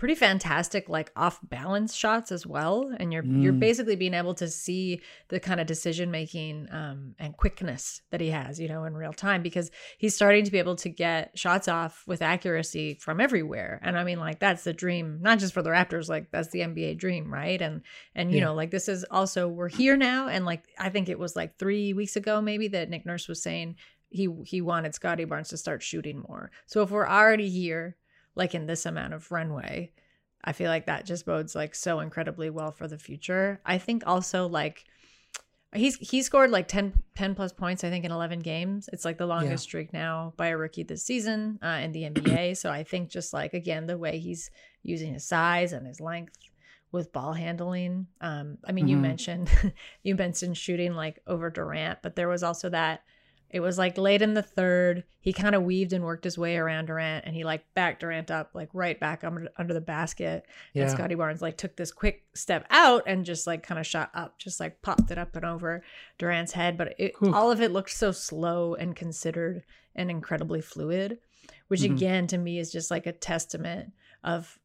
pretty 0.00 0.14
fantastic 0.14 0.88
like 0.88 1.12
off 1.14 1.38
balance 1.42 1.94
shots 1.94 2.32
as 2.32 2.46
well 2.46 2.90
and 2.98 3.12
you're 3.12 3.22
mm. 3.22 3.42
you're 3.42 3.52
basically 3.52 3.94
being 3.94 4.14
able 4.14 4.32
to 4.32 4.48
see 4.48 4.98
the 5.28 5.38
kind 5.38 5.60
of 5.60 5.66
decision 5.66 6.10
making 6.10 6.66
um, 6.72 7.14
and 7.18 7.36
quickness 7.36 8.00
that 8.10 8.18
he 8.18 8.30
has 8.30 8.58
you 8.58 8.66
know 8.66 8.84
in 8.84 8.94
real 8.94 9.12
time 9.12 9.42
because 9.42 9.70
he's 9.98 10.14
starting 10.14 10.42
to 10.42 10.50
be 10.50 10.58
able 10.58 10.74
to 10.74 10.88
get 10.88 11.38
shots 11.38 11.68
off 11.68 12.02
with 12.06 12.22
accuracy 12.22 12.94
from 12.94 13.20
everywhere 13.20 13.78
and 13.82 13.98
i 13.98 14.02
mean 14.02 14.18
like 14.18 14.40
that's 14.40 14.64
the 14.64 14.72
dream 14.72 15.18
not 15.20 15.38
just 15.38 15.52
for 15.52 15.60
the 15.60 15.68
raptors 15.68 16.08
like 16.08 16.30
that's 16.30 16.48
the 16.48 16.60
nba 16.60 16.96
dream 16.96 17.30
right 17.30 17.60
and 17.60 17.82
and 18.14 18.32
you 18.32 18.38
yeah. 18.38 18.44
know 18.44 18.54
like 18.54 18.70
this 18.70 18.88
is 18.88 19.04
also 19.10 19.48
we're 19.48 19.68
here 19.68 19.98
now 19.98 20.28
and 20.28 20.46
like 20.46 20.64
i 20.78 20.88
think 20.88 21.10
it 21.10 21.18
was 21.18 21.36
like 21.36 21.58
3 21.58 21.92
weeks 21.92 22.16
ago 22.16 22.40
maybe 22.40 22.68
that 22.68 22.88
nick 22.88 23.04
nurse 23.04 23.28
was 23.28 23.42
saying 23.42 23.76
he 24.08 24.28
he 24.44 24.60
wanted 24.60 24.92
Scottie 24.94 25.24
Barnes 25.24 25.50
to 25.50 25.56
start 25.56 25.84
shooting 25.84 26.24
more. 26.28 26.50
So 26.66 26.82
if 26.82 26.90
we're 26.90 27.06
already 27.06 27.48
here 27.48 27.96
like 28.40 28.54
in 28.54 28.66
this 28.66 28.86
amount 28.86 29.12
of 29.12 29.30
runway. 29.30 29.92
I 30.42 30.52
feel 30.52 30.70
like 30.70 30.86
that 30.86 31.04
just 31.04 31.26
bodes 31.26 31.54
like 31.54 31.74
so 31.74 32.00
incredibly 32.00 32.48
well 32.48 32.72
for 32.72 32.88
the 32.88 32.98
future. 32.98 33.60
I 33.66 33.76
think 33.76 34.02
also 34.06 34.48
like 34.48 34.86
he's 35.74 35.96
he 35.96 36.22
scored 36.22 36.50
like 36.50 36.66
10, 36.66 36.94
10 37.14 37.34
plus 37.34 37.52
points 37.52 37.84
I 37.84 37.90
think 37.90 38.06
in 38.06 38.10
11 38.10 38.38
games. 38.40 38.88
It's 38.94 39.04
like 39.04 39.18
the 39.18 39.26
longest 39.26 39.66
yeah. 39.66 39.68
streak 39.68 39.92
now 39.92 40.32
by 40.38 40.48
a 40.48 40.56
rookie 40.56 40.82
this 40.82 41.04
season 41.04 41.58
uh, 41.62 41.80
in 41.82 41.92
the 41.92 42.04
NBA. 42.04 42.56
so 42.56 42.70
I 42.70 42.82
think 42.82 43.10
just 43.10 43.34
like 43.34 43.52
again 43.52 43.86
the 43.86 43.98
way 43.98 44.18
he's 44.18 44.50
using 44.82 45.12
his 45.12 45.28
size 45.28 45.74
and 45.74 45.86
his 45.86 46.00
length 46.00 46.32
with 46.92 47.12
ball 47.12 47.34
handling. 47.34 48.06
Um, 48.22 48.56
I 48.64 48.72
mean, 48.72 48.86
mm-hmm. 48.86 48.90
you 48.90 48.96
mentioned 48.96 49.50
you 50.02 50.14
mentioned 50.14 50.56
shooting 50.56 50.94
like 50.94 51.20
over 51.26 51.50
Durant, 51.50 51.98
but 52.02 52.16
there 52.16 52.28
was 52.28 52.42
also 52.42 52.70
that 52.70 53.02
it 53.50 53.60
was 53.60 53.78
like 53.78 53.98
late 53.98 54.22
in 54.22 54.34
the 54.34 54.42
third. 54.42 55.04
He 55.18 55.32
kind 55.32 55.54
of 55.54 55.64
weaved 55.64 55.92
and 55.92 56.04
worked 56.04 56.24
his 56.24 56.38
way 56.38 56.56
around 56.56 56.86
Durant 56.86 57.24
and 57.26 57.34
he 57.34 57.44
like 57.44 57.64
backed 57.74 58.00
Durant 58.00 58.30
up 58.30 58.50
like 58.54 58.68
right 58.72 58.98
back 58.98 59.24
under, 59.24 59.48
under 59.58 59.74
the 59.74 59.80
basket. 59.80 60.46
Yeah. 60.72 60.84
And 60.84 60.90
Scottie 60.92 61.16
Barnes 61.16 61.42
like 61.42 61.56
took 61.56 61.76
this 61.76 61.92
quick 61.92 62.24
step 62.34 62.64
out 62.70 63.02
and 63.06 63.24
just 63.24 63.46
like 63.46 63.62
kind 63.62 63.78
of 63.78 63.86
shot 63.86 64.10
up, 64.14 64.38
just 64.38 64.60
like 64.60 64.80
popped 64.82 65.10
it 65.10 65.18
up 65.18 65.34
and 65.34 65.44
over 65.44 65.82
Durant's 66.18 66.52
head. 66.52 66.78
But 66.78 66.94
it, 66.98 67.14
all 67.32 67.50
of 67.50 67.60
it 67.60 67.72
looked 67.72 67.90
so 67.90 68.12
slow 68.12 68.74
and 68.74 68.94
considered 68.94 69.64
and 69.96 70.10
incredibly 70.10 70.60
fluid, 70.60 71.18
which 71.68 71.80
mm-hmm. 71.80 71.94
again 71.94 72.26
to 72.28 72.38
me 72.38 72.58
is 72.58 72.70
just 72.70 72.90
like 72.90 73.06
a 73.06 73.12
testament 73.12 73.92
of 74.22 74.58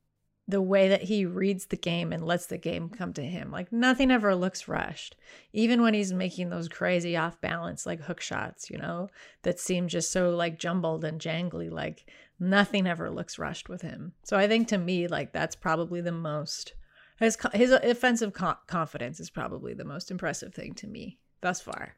the 0.48 0.62
way 0.62 0.88
that 0.90 1.04
he 1.04 1.26
reads 1.26 1.66
the 1.66 1.76
game 1.76 2.14
and 2.14 2.24
lets 2.26 2.46
the 2.46 2.58
game 2.58 2.90
come 2.90 3.14
to 3.14 3.24
him. 3.24 3.52
Like 3.52 3.72
nothing 3.72 4.12
ever 4.12 4.36
looks 4.36 4.68
rushed. 4.68 5.16
Even 5.54 5.82
when 5.82 5.94
he's 5.94 6.14
making 6.14 6.50
those 6.50 6.70
crazy 6.70 7.18
off 7.18 7.42
balance 7.42 7.86
like 7.86 8.02
hook 8.02 8.22
shots, 8.22 8.70
you 8.70 8.78
know, 8.78 9.10
that 9.42 9.60
seem 9.60 9.88
just 9.88 10.12
so 10.12 10.30
like 10.30 10.60
jumbled 10.60 11.04
and 11.04 11.20
jangly, 11.20 11.72
like 11.72 12.10
nothing 12.40 12.86
ever 12.86 13.10
looks 13.10 13.40
rushed 13.40 13.70
with 13.70 13.82
him. 13.82 14.14
So 14.24 14.38
I 14.38 14.48
think 14.48 14.68
to 14.68 14.78
me 14.78 15.08
like 15.08 15.34
that's 15.34 15.56
probably 15.56 16.02
the 16.02 16.12
most 16.12 16.74
his 17.20 17.38
his 17.54 17.72
offensive 17.72 18.34
confidence 18.68 19.20
is 19.20 19.30
probably 19.30 19.74
the 19.74 19.86
most 19.86 20.12
impressive 20.12 20.54
thing 20.54 20.74
to 20.76 20.88
me 20.88 21.18
thus 21.42 21.62
far. 21.62 21.96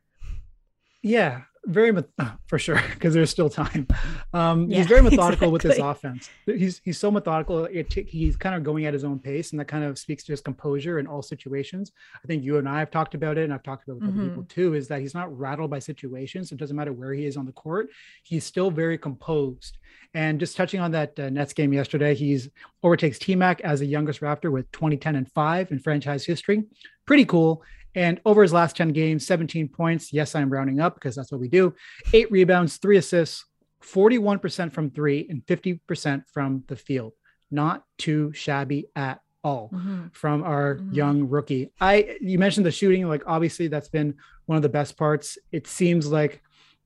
Yeah, 1.02 1.44
very 1.68 1.92
for 2.48 2.58
sure 2.58 2.82
because 2.94 3.14
there's 3.14 3.30
still 3.30 3.50
time. 3.50 3.88
Um, 4.34 4.70
Yeah, 4.70 4.78
he's 4.78 4.88
very 4.88 5.02
methodical 5.10 5.52
with 5.52 5.62
his 5.62 5.78
offense. 5.78 6.30
He's 6.46 6.82
he's 6.84 6.98
so 6.98 7.12
methodical. 7.12 7.66
It, 7.66 7.94
he's 7.94 8.36
kind 8.36 8.56
of 8.56 8.64
going 8.64 8.86
at 8.86 8.94
his 8.94 9.04
own 9.04 9.20
pace, 9.20 9.52
and 9.52 9.60
that 9.60 9.68
kind 9.68 9.84
of 9.84 10.00
speaks 10.00 10.24
to 10.26 10.34
his 10.34 10.42
composure 10.42 11.00
in 11.00 11.08
all 11.08 11.22
situations. 11.22 11.92
I 12.24 12.28
think 12.28 12.44
you 12.44 12.58
and 12.58 12.68
I 12.68 12.80
have 12.80 12.92
talked 12.92 13.14
about 13.14 13.38
it, 13.38 13.44
and 13.44 13.54
I've 13.54 13.64
talked 13.64 13.88
about 13.88 13.98
it 13.98 14.06
with 14.06 14.16
other 14.16 14.30
people 14.30 14.44
too. 14.44 14.74
Is 14.74 14.88
that 14.88 15.02
he's 15.02 15.14
not 15.14 15.38
rattled 15.38 15.70
by 15.70 15.80
situations. 15.80 16.52
It 16.52 16.58
doesn't 16.58 16.76
matter 16.76 16.94
where 16.94 17.14
he 17.14 17.26
is 17.26 17.38
on 17.38 17.46
the 17.46 17.52
court. 17.52 17.90
He's 18.24 18.46
still 18.46 18.72
very 18.72 18.98
composed. 18.98 19.78
And 20.14 20.40
just 20.40 20.56
touching 20.56 20.80
on 20.80 20.92
that 20.92 21.20
uh, 21.20 21.30
Nets 21.30 21.54
game 21.54 21.74
yesterday, 21.74 22.16
he's 22.16 22.50
overtakes 22.82 23.20
T 23.20 23.36
Mac 23.36 23.62
as 23.62 23.82
the 23.82 23.86
youngest 23.86 24.22
Raptor 24.22 24.52
with 24.52 24.72
20, 24.72 24.98
10, 24.98 25.16
and 25.16 25.32
five 25.32 25.72
in 25.72 25.80
franchise 25.80 26.26
history. 26.26 26.64
Pretty 27.06 27.26
cool. 27.26 27.64
And 27.96 28.20
over 28.26 28.42
his 28.42 28.54
last 28.54 28.76
10 28.76 28.90
games, 28.90 29.26
17 29.26 29.70
points. 29.70 30.14
Yes, 30.14 30.36
I'm 30.36 30.50
rounding 30.50 30.80
up 30.80 30.96
because 30.96 31.16
that's 31.16 31.32
what 31.32 31.42
we 31.42 31.48
do. 31.48 31.74
Eight 32.14 32.32
rebounds, 32.32 32.78
three 32.78 32.98
assists, 32.98 33.46
41% 33.84 34.72
from 34.74 34.90
three, 34.92 35.26
and 35.30 35.46
50% 35.46 36.24
from 36.32 36.64
the 36.68 36.76
field. 36.76 37.14
Not 37.50 37.84
too 37.98 38.32
shabby 38.34 38.88
at 38.96 39.22
all 39.44 39.70
Mhm. 39.74 40.14
from 40.14 40.44
our 40.44 40.76
Mhm. 40.78 40.96
young 40.96 41.30
rookie. 41.30 41.72
I 41.80 42.18
you 42.20 42.38
mentioned 42.38 42.66
the 42.66 42.72
shooting, 42.72 43.08
like 43.08 43.24
obviously 43.26 43.68
that's 43.68 43.88
been 43.90 44.16
one 44.46 44.58
of 44.58 44.62
the 44.62 44.70
best 44.70 44.98
parts. 44.98 45.38
It 45.52 45.68
seems 45.68 46.12
like 46.12 46.42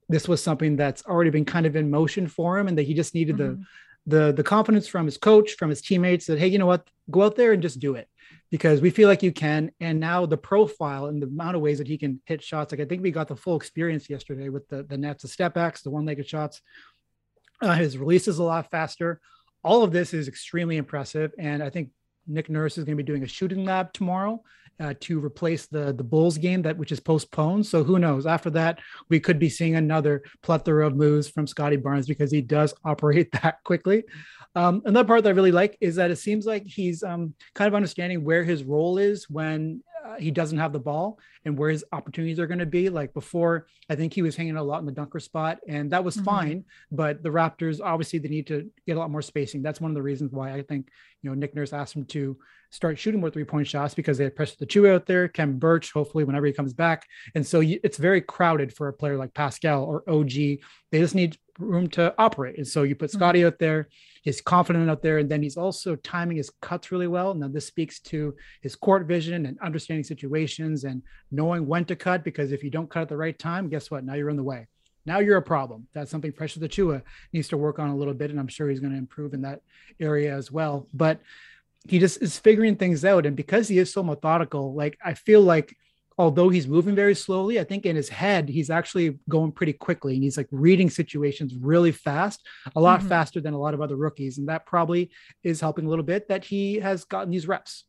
this 0.10 0.28
was 0.28 0.44
something 0.44 0.76
that's 0.76 1.04
already 1.06 1.30
been 1.32 1.46
kind 1.46 1.66
of 1.66 1.76
in 1.76 1.90
motion 1.90 2.28
for 2.28 2.60
him 2.60 2.68
and 2.68 2.78
that 2.78 2.84
he 2.84 2.94
just 2.94 3.16
needed 3.16 3.36
Mhm. 3.36 3.38
the 3.38 3.66
the 4.06 4.32
the 4.32 4.44
confidence 4.44 4.88
from 4.88 5.06
his 5.06 5.18
coach, 5.18 5.54
from 5.54 5.70
his 5.70 5.82
teammates 5.82 6.26
that 6.26 6.40
hey, 6.40 6.48
you 6.48 6.58
know 6.58 6.66
what, 6.66 6.88
go 7.10 7.24
out 7.24 7.36
there 7.36 7.54
and 7.54 7.62
just 7.62 7.80
do 7.80 7.96
it 7.96 8.08
because 8.50 8.82
we 8.82 8.90
feel 8.90 9.08
like 9.08 9.24
you 9.24 9.32
can. 9.32 9.72
And 9.80 10.00
now 10.00 10.26
the 10.26 10.38
profile 10.38 11.08
and 11.08 11.22
the 11.22 11.28
amount 11.28 11.56
of 11.56 11.62
ways 11.62 11.78
that 11.78 11.88
he 11.88 11.98
can 11.98 12.22
hit 12.26 12.44
shots, 12.44 12.72
like 12.72 12.82
I 12.82 12.86
think 12.86 13.02
we 13.02 13.12
got 13.12 13.28
the 13.28 13.36
full 13.36 13.56
experience 13.56 14.10
yesterday 14.10 14.50
with 14.50 14.68
the 14.68 14.84
the 14.84 14.98
nets, 14.98 15.24
the 15.24 15.28
step 15.28 15.54
backs, 15.54 15.82
the 15.82 15.92
one-legged 15.92 16.28
shots. 16.28 16.62
Uh, 17.62 17.76
his 17.76 17.98
release 17.98 18.28
is 18.28 18.40
a 18.40 18.44
lot 18.44 18.72
faster. 18.72 19.22
All 19.64 19.84
of 19.84 19.92
this 19.92 20.14
is 20.14 20.28
extremely 20.28 20.78
impressive, 20.78 21.32
and 21.38 21.62
I 21.62 21.70
think 21.70 21.90
Nick 22.28 22.50
Nurse 22.50 22.78
is 22.78 22.84
going 22.84 22.98
to 22.98 23.04
be 23.04 23.08
doing 23.08 23.24
a 23.24 23.28
shooting 23.28 23.66
lab 23.66 23.94
tomorrow 23.94 24.42
uh, 24.82 24.94
to 25.00 25.24
replace 25.24 25.68
the 25.68 25.94
the 25.94 26.04
Bulls 26.04 26.38
game 26.38 26.62
that 26.64 26.78
which 26.78 26.92
is 26.92 27.00
postponed. 27.00 27.66
So 27.66 27.84
who 27.84 28.00
knows? 28.00 28.26
After 28.26 28.50
that, 28.52 28.80
we 29.10 29.20
could 29.20 29.40
be 29.40 29.50
seeing 29.50 29.76
another 29.76 30.24
plethora 30.42 30.88
of 30.88 30.96
moves 30.96 31.30
from 31.30 31.48
Scottie 31.48 31.78
Barnes 31.78 32.08
because 32.08 32.32
he 32.32 32.42
does 32.42 32.74
operate 32.86 33.32
that 33.34 33.64
quickly. 33.64 34.04
Um, 34.56 34.82
another 34.86 35.08
part 35.08 35.24
that 35.24 35.30
I 35.30 35.34
really 35.34 35.52
like 35.52 35.78
is 35.80 35.96
that 35.96 36.12
it 36.12 36.18
seems 36.18 36.46
like 36.46 36.66
he's 36.66 37.04
um, 37.04 37.34
kind 37.54 37.70
of 37.70 37.76
understanding 37.76 38.24
where 38.24 38.44
his 38.44 38.64
role 38.64 38.98
is 38.98 39.30
when 39.30 39.82
uh, 40.06 40.16
he 40.18 40.32
doesn't 40.32 40.58
have 40.58 40.74
the 40.74 40.80
ball 40.80 41.20
and 41.46 41.58
where 41.58 41.70
his 41.70 41.84
opportunities 41.92 42.40
are 42.40 42.48
going 42.48 42.60
to 42.60 42.66
be. 42.66 42.90
Like 42.90 43.14
before, 43.14 43.68
I 43.90 43.96
think 43.96 44.14
he 44.14 44.22
was 44.22 44.36
hanging 44.36 44.58
a 44.58 44.64
lot 44.64 44.80
in 44.80 44.86
the 44.86 44.92
dunker 44.92 45.20
spot, 45.20 45.60
and 45.68 45.92
that 45.92 46.04
was 46.04 46.18
Mhm. 46.18 46.26
fine. 46.26 46.66
But 46.92 47.24
the 47.24 47.30
Raptors 47.30 47.80
obviously 47.84 48.20
they 48.20 48.30
need 48.30 48.48
to 48.48 48.70
get 48.88 48.98
a 48.98 49.00
lot 49.00 49.12
more 49.12 49.22
spacing. 49.22 49.62
That's 49.62 49.82
one 49.82 49.92
of 49.92 49.96
the 49.96 50.02
reasons 50.02 50.32
why 50.32 50.54
I 50.54 50.62
think 50.64 50.90
you 51.22 51.30
know 51.30 51.36
Nick 51.36 51.56
Nurse 51.56 51.74
asked 51.74 51.96
him 51.96 52.06
to 52.06 52.38
start 52.72 52.98
shooting 52.98 53.20
more 53.20 53.30
three 53.30 53.44
point 53.44 53.68
shots 53.68 53.94
because 53.94 54.18
they 54.18 54.24
had 54.24 54.36
Preston 54.36 54.58
the 54.62 54.66
two 54.66 54.88
out 54.88 55.06
there, 55.06 55.28
Khem 55.28 55.60
Birch, 55.60 55.92
hopefully 55.92 56.24
whenever 56.24 56.46
he 56.46 56.54
comes 56.54 56.74
back, 56.74 57.06
and 57.36 57.46
so 57.46 57.60
you, 57.60 57.80
it's 57.84 57.98
very 57.98 58.22
crowded 58.22 58.74
for 58.74 58.88
a 58.88 58.94
player 58.94 59.18
like 59.18 59.34
Pascal 59.34 59.84
or 59.84 60.04
OG. 60.10 60.60
They 60.92 61.00
just 61.00 61.16
need 61.16 61.38
room 61.62 61.88
to 61.90 62.14
operate, 62.18 62.58
and 62.58 62.68
so 62.68 62.84
you 62.84 62.96
put 62.96 63.10
mm-hmm. 63.10 63.18
Scottie 63.18 63.46
out 63.46 63.60
there. 63.60 63.88
He's 64.24 64.42
confident 64.42 64.90
out 64.90 65.02
there, 65.02 65.18
and 65.18 65.30
then 65.30 65.42
he's 65.42 65.58
also 65.58 65.96
timing 65.96 66.38
his 66.38 66.52
cuts 66.62 66.92
really 66.92 67.08
well. 67.08 67.34
Now 67.34 67.48
this 67.48 67.66
speaks 67.66 68.00
to 68.02 68.36
his 68.62 68.76
court 68.76 69.08
vision 69.08 69.46
and 69.46 69.58
understanding 69.60 70.04
situations 70.04 70.84
and 70.84 71.02
knowing 71.32 71.66
when 71.66 71.86
to 71.86 71.96
cut. 71.96 72.24
Because 72.24 72.52
if 72.52 72.64
you 72.64 72.70
don't 72.70 72.90
cut 72.90 73.02
at 73.02 73.10
the 73.10 73.18
right 73.18 73.38
time, 73.38 73.68
guess 73.68 73.90
what? 73.90 74.04
Now 74.04 74.14
you're 74.14 74.30
in 74.30 74.38
the 74.38 74.44
way. 74.44 74.68
Now 75.06 75.20
you're 75.20 75.38
a 75.38 75.42
problem. 75.42 75.88
That's 75.94 76.12
something 76.12 76.32
Precious 76.32 76.62
Achiuwa 76.62 77.02
needs 77.34 77.48
to 77.50 77.58
work 77.58 77.80
on 77.80 77.90
a 77.90 77.96
little 77.96 78.14
bit, 78.14 78.30
and 78.30 78.40
I'm 78.40 78.48
sure 78.48 78.70
he's 78.70 78.80
going 78.80 78.94
to 78.94 79.00
improve 79.00 79.34
in 79.34 79.42
that 79.42 79.62
area 80.00 80.36
as 80.36 80.52
well. 80.52 80.88
But 80.94 81.20
he 81.88 81.98
just 81.98 82.22
is 82.22 82.38
figuring 82.38 82.76
things 82.76 83.04
out, 83.04 83.26
and 83.26 83.36
because 83.36 83.68
he 83.68 83.80
is 83.80 83.92
so 83.92 84.04
methodical, 84.04 84.74
like 84.76 84.98
I 85.04 85.16
feel 85.16 85.42
like 85.42 85.76
although 86.18 86.50
he's 86.50 86.68
moving 86.68 86.94
very 86.96 87.16
slowly, 87.16 87.60
I 87.60 87.64
think 87.64 87.86
in 87.86 87.96
his 87.96 88.10
head 88.10 88.50
he's 88.50 88.70
actually 88.70 89.18
going 89.30 89.52
pretty 89.52 89.74
quickly, 89.74 90.14
and 90.16 90.24
he's 90.24 90.38
like 90.38 90.48
reading 90.52 90.90
situations 90.90 91.56
really 91.56 91.92
fast, 91.92 92.46
a 92.76 92.82
lot 92.82 93.02
Mhm. 93.02 93.08
faster 93.10 93.42
than 93.42 93.54
a 93.54 93.60
lot 93.60 93.74
of 93.74 93.82
other 93.82 93.96
rookies, 93.96 94.38
and 94.38 94.48
that 94.50 94.66
probably 94.66 95.10
is 95.44 95.62
helping 95.62 95.86
a 95.86 95.90
little 95.90 96.06
bit 96.06 96.28
that 96.28 96.44
he 96.46 96.76
has 96.76 97.06
gotten 97.06 97.32
these 97.32 97.48
reps 97.48 97.86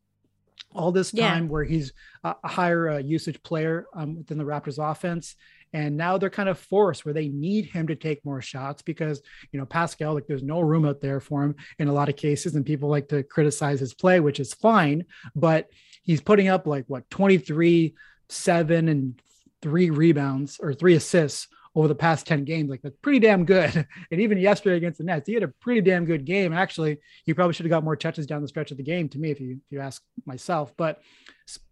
all 0.74 0.92
this 0.92 1.12
Yeah. 1.12 1.28
time 1.28 1.48
where 1.48 1.64
he's 1.64 1.92
a 2.24 2.34
a 2.44 2.48
higher 2.48 2.88
uh, 2.88 2.98
usage 2.98 3.42
player 3.42 3.86
um, 3.94 4.16
within 4.16 4.38
the 4.38 4.44
Raptors 4.44 4.78
offense. 4.78 5.36
And 5.74 5.96
now 5.96 6.18
they're 6.18 6.28
kind 6.30 6.50
of 6.50 6.58
forced 6.58 7.04
where 7.06 7.14
they 7.14 7.28
need 7.28 7.64
him 7.66 7.86
to 7.86 7.94
take 7.96 8.22
more 8.26 8.42
shots 8.42 8.82
because, 8.82 9.22
you 9.52 9.58
know, 9.58 9.64
Pascal, 9.64 10.12
like 10.12 10.26
there's 10.26 10.42
no 10.42 10.60
room 10.60 10.84
out 10.84 11.00
there 11.00 11.18
for 11.18 11.42
him 11.42 11.54
in 11.78 11.88
a 11.88 11.92
lot 11.94 12.10
of 12.10 12.16
cases. 12.16 12.54
And 12.54 12.64
people 12.66 12.90
like 12.90 13.08
to 13.08 13.22
criticize 13.22 13.80
his 13.80 13.94
play, 13.94 14.20
which 14.20 14.38
is 14.38 14.52
fine. 14.52 15.04
But 15.34 15.68
he's 16.02 16.20
putting 16.20 16.48
up 16.48 16.66
like 16.66 16.84
what, 16.88 17.08
23, 17.08 17.94
seven, 18.32 18.88
and 18.88 19.20
three 19.60 19.90
rebounds 19.90 20.58
or 20.60 20.74
three 20.74 20.94
assists 20.94 21.48
over 21.74 21.88
the 21.88 21.94
past 21.94 22.26
10 22.26 22.44
games. 22.44 22.68
Like 22.68 22.82
that's 22.82 22.96
pretty 23.00 23.20
damn 23.20 23.44
good. 23.44 23.86
And 24.10 24.20
even 24.20 24.36
yesterday 24.36 24.76
against 24.76 24.98
the 24.98 25.04
Nets, 25.04 25.26
he 25.26 25.34
had 25.34 25.42
a 25.42 25.48
pretty 25.48 25.80
damn 25.80 26.04
good 26.04 26.24
game. 26.24 26.52
Actually, 26.52 26.98
he 27.24 27.32
probably 27.32 27.54
should 27.54 27.64
have 27.64 27.70
got 27.70 27.84
more 27.84 27.96
touches 27.96 28.26
down 28.26 28.42
the 28.42 28.48
stretch 28.48 28.70
of 28.70 28.76
the 28.76 28.82
game 28.82 29.08
to 29.10 29.18
me, 29.18 29.30
if 29.30 29.40
you 29.40 29.52
if 29.52 29.72
you 29.72 29.80
ask 29.80 30.02
myself. 30.26 30.74
But 30.76 31.00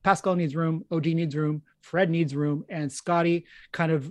Pascal 0.03 0.37
needs 0.37 0.57
room, 0.57 0.85
OG 0.91 1.07
needs 1.07 1.37
room, 1.37 1.63
Fred 1.83 2.09
needs 2.09 2.35
room, 2.35 2.65
and 2.69 2.91
Scottie 2.91 3.45
kind 3.73 3.93
of 3.93 4.11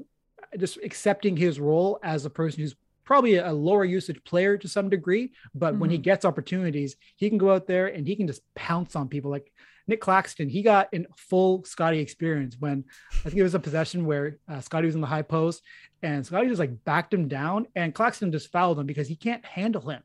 just 0.58 0.78
accepting 0.84 1.36
his 1.36 1.60
role 1.60 2.00
as 2.04 2.26
a 2.26 2.30
person 2.30 2.62
who's 2.62 2.76
probably 3.04 3.38
a 3.38 3.52
lower 3.52 3.84
usage 3.84 4.24
player 4.24 4.56
to 4.56 4.68
some 4.68 4.88
degree, 4.88 5.32
but 5.56 5.76
when 5.76 5.90
he 5.90 5.98
mm-hmm. 5.98 6.04
gets 6.04 6.26
opportunities, 6.26 6.96
he 7.16 7.28
can 7.28 7.40
go 7.40 7.52
out 7.52 7.66
there 7.66 7.88
and 7.88 8.06
he 8.06 8.16
can 8.16 8.28
just 8.28 8.44
pounce 8.54 8.96
on 8.96 9.08
people. 9.08 9.32
Like 9.32 9.52
Nic 9.90 10.00
Claxton, 10.02 10.48
he 10.48 10.62
got 10.62 10.88
in 10.94 11.08
full 11.18 11.64
Scottie 11.66 12.00
experience 12.00 12.56
when 12.60 12.86
I 13.12 13.24
think 13.30 13.38
it 13.38 13.44
was 13.44 13.56
a 13.56 13.60
possession 13.60 14.06
where 14.06 14.38
uh, 14.48 14.62
Scottie 14.62 14.86
was 14.86 14.96
in 14.96 15.02
the 15.02 15.08
high 15.08 15.24
post 15.24 15.64
and 16.04 16.26
Scottie 16.26 16.48
just 16.48 16.60
like 16.60 16.84
backed 16.86 17.14
him 17.14 17.28
down 17.28 17.66
and 17.76 17.94
Claxton 17.94 18.32
just 18.32 18.52
fouled 18.52 18.80
him 18.80 18.86
because 18.86 19.08
he 19.08 19.16
can't 19.16 19.44
handle 19.44 19.90
him. 19.90 20.02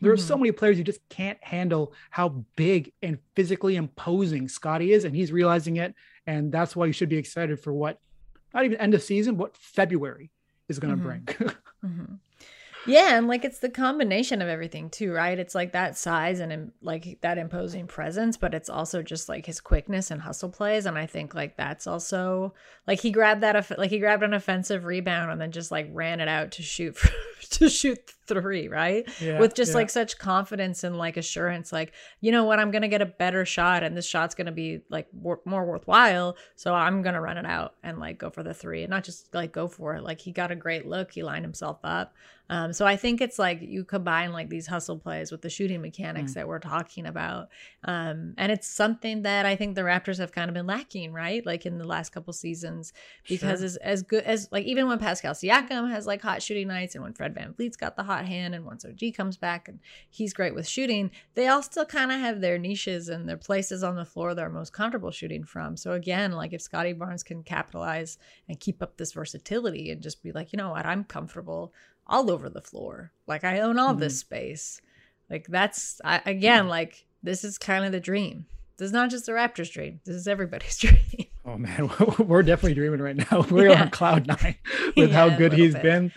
There 0.00 0.12
are 0.12 0.16
so 0.16 0.36
many 0.36 0.50
players 0.52 0.76
who 0.76 0.84
just 0.84 1.00
can't 1.08 1.38
handle 1.42 1.92
how 2.10 2.44
big 2.56 2.92
and 3.02 3.18
physically 3.36 3.76
imposing 3.76 4.48
Scottie 4.48 4.92
is, 4.92 5.04
and 5.04 5.14
he's 5.14 5.30
realizing 5.32 5.76
it. 5.76 5.94
And 6.26 6.50
that's 6.52 6.74
why 6.74 6.86
you 6.86 6.92
should 6.92 7.08
be 7.08 7.16
excited 7.16 7.60
for 7.60 7.72
what, 7.72 7.98
not 8.52 8.64
even 8.64 8.78
end 8.78 8.94
of 8.94 9.02
season, 9.02 9.36
what 9.36 9.56
February 9.56 10.30
is 10.68 10.78
going 10.78 10.96
to 10.96 11.00
Mhm. 11.00 11.02
bring. 11.04 11.50
Mhm. 11.84 12.18
Yeah, 12.86 13.16
and 13.16 13.28
like 13.28 13.44
it's 13.44 13.58
the 13.58 13.70
combination 13.70 14.42
of 14.42 14.48
everything 14.48 14.90
too, 14.90 15.12
right? 15.12 15.38
It's 15.38 15.54
like 15.54 15.72
that 15.72 15.96
size 15.96 16.40
and 16.40 16.72
like 16.82 17.18
that 17.22 17.38
imposing 17.38 17.86
presence, 17.86 18.36
but 18.36 18.54
it's 18.54 18.68
also 18.68 19.02
just 19.02 19.28
like 19.28 19.46
his 19.46 19.60
quickness 19.60 20.10
and 20.10 20.20
hustle 20.20 20.50
plays, 20.50 20.86
and 20.86 20.98
I 20.98 21.06
think 21.06 21.34
like 21.34 21.56
that's 21.56 21.86
also 21.86 22.54
like 22.86 23.00
he 23.00 23.10
grabbed 23.10 23.42
that 23.42 23.78
like 23.78 23.90
he 23.90 23.98
grabbed 23.98 24.22
an 24.22 24.34
offensive 24.34 24.84
rebound 24.84 25.30
and 25.30 25.40
then 25.40 25.52
just 25.52 25.70
like 25.70 25.88
ran 25.92 26.20
it 26.20 26.28
out 26.28 26.52
to 26.52 26.62
shoot 26.62 26.96
to 27.50 27.68
shoot 27.68 27.98
three, 28.26 28.68
right? 28.68 29.08
Yeah, 29.20 29.38
With 29.38 29.54
just 29.54 29.70
yeah. 29.72 29.76
like 29.78 29.90
such 29.90 30.18
confidence 30.18 30.84
and 30.84 30.96
like 30.98 31.16
assurance, 31.16 31.72
like 31.72 31.92
you 32.20 32.32
know 32.32 32.44
what, 32.44 32.58
I'm 32.58 32.70
gonna 32.70 32.88
get 32.88 33.02
a 33.02 33.06
better 33.06 33.44
shot, 33.44 33.82
and 33.82 33.96
this 33.96 34.06
shot's 34.06 34.34
gonna 34.34 34.52
be 34.52 34.80
like 34.88 35.06
wor- 35.12 35.40
more 35.44 35.64
worthwhile, 35.64 36.36
so 36.56 36.74
I'm 36.74 37.02
gonna 37.02 37.20
run 37.20 37.38
it 37.38 37.46
out 37.46 37.74
and 37.82 37.98
like 37.98 38.18
go 38.18 38.30
for 38.30 38.42
the 38.42 38.54
three, 38.54 38.82
and 38.82 38.90
not 38.90 39.04
just 39.04 39.34
like 39.34 39.52
go 39.52 39.68
for 39.68 39.94
it. 39.94 40.02
Like 40.02 40.20
he 40.20 40.32
got 40.32 40.50
a 40.50 40.56
great 40.56 40.86
look, 40.86 41.12
he 41.12 41.22
lined 41.22 41.44
himself 41.44 41.78
up. 41.84 42.14
Um, 42.50 42.74
so 42.74 42.84
I 42.84 42.96
think 42.96 43.22
it's 43.22 43.38
like 43.38 43.62
you 43.62 43.84
combine 43.84 44.30
like 44.30 44.50
these 44.50 44.66
hustle 44.66 44.98
plays 44.98 45.32
with 45.32 45.40
the 45.40 45.48
shooting 45.48 45.80
mechanics 45.80 46.32
Mm. 46.32 46.34
that 46.34 46.48
we're 46.48 46.58
talking 46.58 47.06
about, 47.06 47.48
um, 47.84 48.34
and 48.36 48.52
it's 48.52 48.68
something 48.68 49.22
that 49.22 49.46
I 49.46 49.56
think 49.56 49.74
the 49.74 49.80
Raptors 49.80 50.18
have 50.18 50.30
kind 50.32 50.50
of 50.50 50.54
been 50.54 50.66
lacking, 50.66 51.12
right? 51.14 51.44
Like 51.44 51.64
in 51.64 51.78
the 51.78 51.86
last 51.86 52.10
couple 52.10 52.32
seasons, 52.34 52.92
because 53.28 53.60
Sure. 53.60 53.66
as 53.66 53.76
as 53.78 54.02
good 54.02 54.24
as 54.24 54.48
like 54.52 54.64
even 54.66 54.86
when 54.88 54.98
Pascal 54.98 55.32
Siakam 55.32 55.90
has 55.90 56.06
like 56.06 56.20
hot 56.20 56.42
shooting 56.42 56.68
nights, 56.68 56.94
and 56.94 57.02
when 57.02 57.14
Fred 57.14 57.34
VanVleet's 57.34 57.76
got 57.78 57.96
the 57.96 58.02
hot 58.02 58.13
hand, 58.22 58.54
and 58.54 58.64
once 58.64 58.84
OG 58.84 59.14
comes 59.16 59.36
back 59.36 59.68
and 59.68 59.80
he's 60.08 60.32
great 60.32 60.54
with 60.54 60.68
shooting, 60.68 61.10
they 61.34 61.48
all 61.48 61.62
still 61.62 61.84
kind 61.84 62.12
of 62.12 62.20
have 62.20 62.40
their 62.40 62.58
niches 62.58 63.08
and 63.08 63.28
their 63.28 63.36
places 63.36 63.82
on 63.82 63.96
the 63.96 64.04
floor 64.04 64.34
they're 64.34 64.48
most 64.48 64.72
comfortable 64.72 65.10
shooting 65.10 65.44
from. 65.44 65.76
So 65.76 65.92
again, 65.92 66.32
like 66.32 66.52
if 66.52 66.62
Scottie 66.62 66.92
Barnes 66.92 67.22
can 67.22 67.42
capitalize 67.42 68.18
and 68.48 68.60
keep 68.60 68.82
up 68.82 68.96
this 68.96 69.12
versatility 69.12 69.90
and 69.90 70.00
just 70.00 70.22
be 70.22 70.32
like, 70.32 70.52
you 70.52 70.56
know 70.56 70.70
what, 70.70 70.86
I'm 70.86 71.04
comfortable 71.04 71.72
all 72.06 72.30
over 72.30 72.48
the 72.48 72.62
floor. 72.62 73.12
Like 73.26 73.44
I 73.44 73.60
own 73.60 73.78
all 73.78 73.90
mm-hmm. 73.90 74.00
this 74.00 74.20
space. 74.20 74.80
Like 75.30 75.46
that's 75.48 76.00
I, 76.04 76.20
again, 76.26 76.68
like 76.68 77.06
this 77.22 77.44
is 77.44 77.58
kind 77.58 77.84
of 77.84 77.92
the 77.92 78.00
dream. 78.00 78.46
This 78.76 78.86
is 78.86 78.92
not 78.92 79.10
just 79.10 79.26
the 79.26 79.32
Raptors' 79.32 79.72
dream. 79.72 80.00
This 80.04 80.16
is 80.16 80.28
everybody's 80.28 80.76
dream. 80.78 81.26
Oh 81.46 81.58
man, 81.58 81.90
we're 82.18 82.42
definitely 82.42 82.74
dreaming 82.74 83.00
right 83.00 83.16
now. 83.16 83.44
We're 83.50 83.70
Yeah. 83.70 83.82
on 83.82 83.90
cloud 83.90 84.26
nine 84.26 84.56
with 84.96 85.12
how 85.12 85.26
Yeah, 85.26 85.34
a 85.34 85.38
good 85.38 85.52
he's 85.52 85.74
bit. 85.74 85.82
been. 85.82 86.12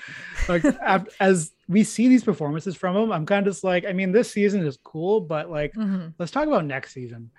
Like 0.48 0.64
as 1.20 1.52
we 1.68 1.84
see 1.84 2.08
these 2.08 2.24
performances 2.24 2.76
from 2.76 2.96
him, 2.96 3.12
I'm 3.12 3.26
kind 3.26 3.46
of 3.46 3.54
just 3.54 3.64
like, 3.64 3.86
I 3.86 3.94
mean, 3.94 4.12
this 4.12 4.32
season 4.32 4.66
is 4.66 4.78
cool, 4.84 5.20
but 5.22 5.50
like, 5.50 5.74
Mhm. 5.74 6.14
let's 6.18 6.32
talk 6.32 6.48
about 6.48 6.66
next 6.66 6.94
season. 6.94 7.32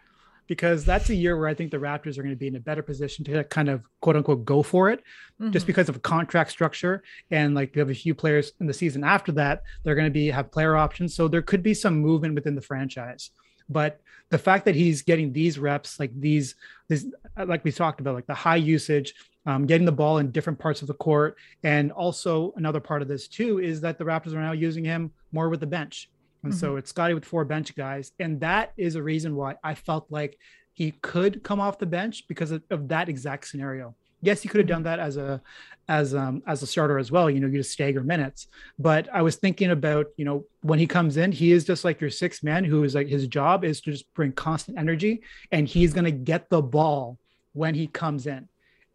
because 0.46 0.82
that's 0.82 1.10
a 1.10 1.14
year 1.14 1.36
where 1.36 1.46
I 1.46 1.52
think 1.52 1.70
the 1.70 1.76
Raptors 1.76 2.16
are 2.16 2.22
going 2.22 2.34
to 2.34 2.38
be 2.38 2.46
in 2.46 2.56
a 2.56 2.60
better 2.60 2.82
position 2.82 3.22
to 3.26 3.44
kind 3.44 3.68
of 3.68 3.82
quote 4.00 4.16
unquote 4.16 4.46
go 4.46 4.62
for 4.62 4.88
it, 4.88 5.00
mm-hmm. 5.38 5.50
just 5.52 5.66
because 5.66 5.90
of 5.90 6.00
contract 6.00 6.50
structure 6.50 7.02
and 7.30 7.54
like 7.54 7.76
you 7.76 7.80
have 7.80 7.90
a 7.90 7.94
few 7.94 8.14
players 8.14 8.52
in 8.58 8.66
the 8.66 8.72
season 8.72 9.04
after 9.04 9.30
that 9.32 9.62
they're 9.84 9.94
going 9.94 10.06
to 10.06 10.10
be 10.10 10.28
have 10.28 10.50
player 10.50 10.74
options, 10.74 11.12
so 11.14 11.28
there 11.28 11.42
could 11.42 11.62
be 11.62 11.74
some 11.74 11.98
movement 12.00 12.34
within 12.34 12.54
the 12.54 12.62
franchise. 12.62 13.30
But 13.68 14.00
the 14.30 14.38
fact 14.38 14.64
that 14.64 14.74
he's 14.74 15.02
getting 15.02 15.34
these 15.34 15.58
reps, 15.58 16.00
like 16.00 16.18
these, 16.18 16.54
this, 16.88 17.04
like 17.36 17.62
we 17.62 17.70
talked 17.70 18.00
about, 18.00 18.14
like 18.14 18.26
the 18.26 18.32
high 18.32 18.56
usage, 18.56 19.12
um, 19.48 19.64
getting 19.64 19.86
the 19.86 19.92
ball 19.92 20.18
in 20.18 20.30
different 20.30 20.58
parts 20.58 20.82
of 20.82 20.88
the 20.88 20.94
court, 20.94 21.38
and 21.64 21.90
also 21.90 22.52
another 22.56 22.80
part 22.80 23.00
of 23.00 23.08
this 23.08 23.26
too 23.26 23.60
is 23.60 23.80
that 23.80 23.96
the 23.96 24.04
Raptors 24.04 24.34
are 24.34 24.42
now 24.42 24.52
using 24.52 24.84
him 24.84 25.10
more 25.32 25.48
with 25.48 25.60
the 25.60 25.66
bench. 25.66 26.10
And 26.42 26.52
mm-hmm. 26.52 26.60
so 26.60 26.76
it's 26.76 26.90
Scottie 26.90 27.14
with 27.14 27.24
four 27.24 27.46
bench 27.46 27.74
guys. 27.74 28.12
And 28.20 28.38
that 28.40 28.72
is 28.76 28.94
a 28.94 29.02
reason 29.02 29.34
why 29.34 29.56
I 29.64 29.74
felt 29.74 30.06
like 30.10 30.38
he 30.74 30.90
could 30.90 31.42
come 31.42 31.60
off 31.60 31.78
the 31.78 31.86
bench 31.86 32.28
because 32.28 32.50
of, 32.50 32.62
of 32.70 32.88
that 32.88 33.08
exact 33.08 33.48
scenario. 33.48 33.96
Yes, 34.20 34.42
he 34.42 34.48
could 34.50 34.58
have 34.58 34.68
done 34.68 34.82
that 34.82 34.98
as 34.98 35.16
a 35.16 35.40
as 35.88 36.14
um 36.14 36.42
as 36.46 36.62
a 36.62 36.66
starter 36.66 36.98
as 36.98 37.10
well. 37.10 37.30
You 37.30 37.40
know, 37.40 37.46
you 37.46 37.58
just 37.58 37.72
stagger 37.72 38.02
minutes. 38.02 38.48
But 38.78 39.08
I 39.14 39.22
was 39.22 39.36
thinking 39.36 39.70
about, 39.70 40.06
you 40.18 40.26
know, 40.26 40.44
when 40.60 40.78
he 40.78 40.86
comes 40.86 41.16
in, 41.16 41.32
he 41.32 41.52
is 41.52 41.64
just 41.64 41.84
like 41.84 42.02
your 42.02 42.10
sixth 42.10 42.42
man 42.44 42.64
who 42.64 42.84
is 42.84 42.94
like 42.94 43.08
his 43.08 43.26
job 43.26 43.64
is 43.64 43.80
to 43.80 43.92
just 43.92 44.12
bring 44.12 44.32
constant 44.32 44.78
energy 44.78 45.22
and 45.52 45.66
he's 45.66 45.94
gonna 45.94 46.10
get 46.10 46.50
the 46.50 46.60
ball 46.60 47.18
when 47.54 47.74
he 47.74 47.86
comes 47.86 48.26
in. 48.26 48.46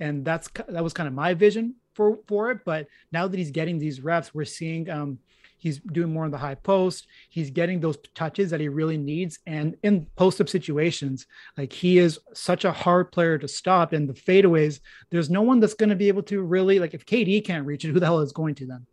And 0.03 0.25
that's 0.25 0.49
that 0.67 0.83
was 0.83 0.93
kind 0.93 1.07
of 1.07 1.13
my 1.13 1.33
vision 1.33 1.75
for 1.95 2.19
for 2.27 2.51
it. 2.51 2.59
But 2.65 2.87
now 3.11 3.27
that 3.27 3.37
he's 3.37 3.51
getting 3.51 3.79
these 3.79 4.01
reps, 4.01 4.33
we're 4.33 4.45
seeing 4.45 4.89
um 4.89 5.19
He's 5.63 5.79
doing 5.79 6.11
more 6.11 6.25
in 6.25 6.31
the 6.31 6.37
high 6.37 6.55
post. 6.55 7.07
He's 7.29 7.49
getting 7.49 7.79
those 7.79 7.97
touches 8.15 8.49
that 8.49 8.59
he 8.59 8.67
really 8.67 8.97
needs. 8.97 9.39
And 9.47 9.77
in 9.81 10.07
post 10.17 10.41
up 10.41 10.49
situations, 10.49 11.25
like 11.57 11.71
he 11.71 11.99
is 11.99 12.19
such 12.33 12.65
a 12.65 12.71
hard 12.73 13.13
player 13.13 13.37
to 13.37 13.47
stop. 13.47 13.93
And 13.93 14.09
the 14.09 14.13
fadeaways, 14.13 14.81
there's 15.09 15.29
no 15.29 15.41
one 15.41 15.61
that's 15.61 15.73
going 15.73 15.89
to 15.89 15.95
be 15.95 16.09
able 16.09 16.23
to 16.23 16.41
really, 16.41 16.79
like, 16.79 16.93
if 16.93 17.05
KD 17.05 17.45
can't 17.45 17.65
reach 17.65 17.85
it, 17.85 17.93
who 17.93 18.01
the 18.01 18.05
hell 18.05 18.19
is 18.19 18.33
going 18.33 18.55
to 18.55 18.65
then? 18.65 18.85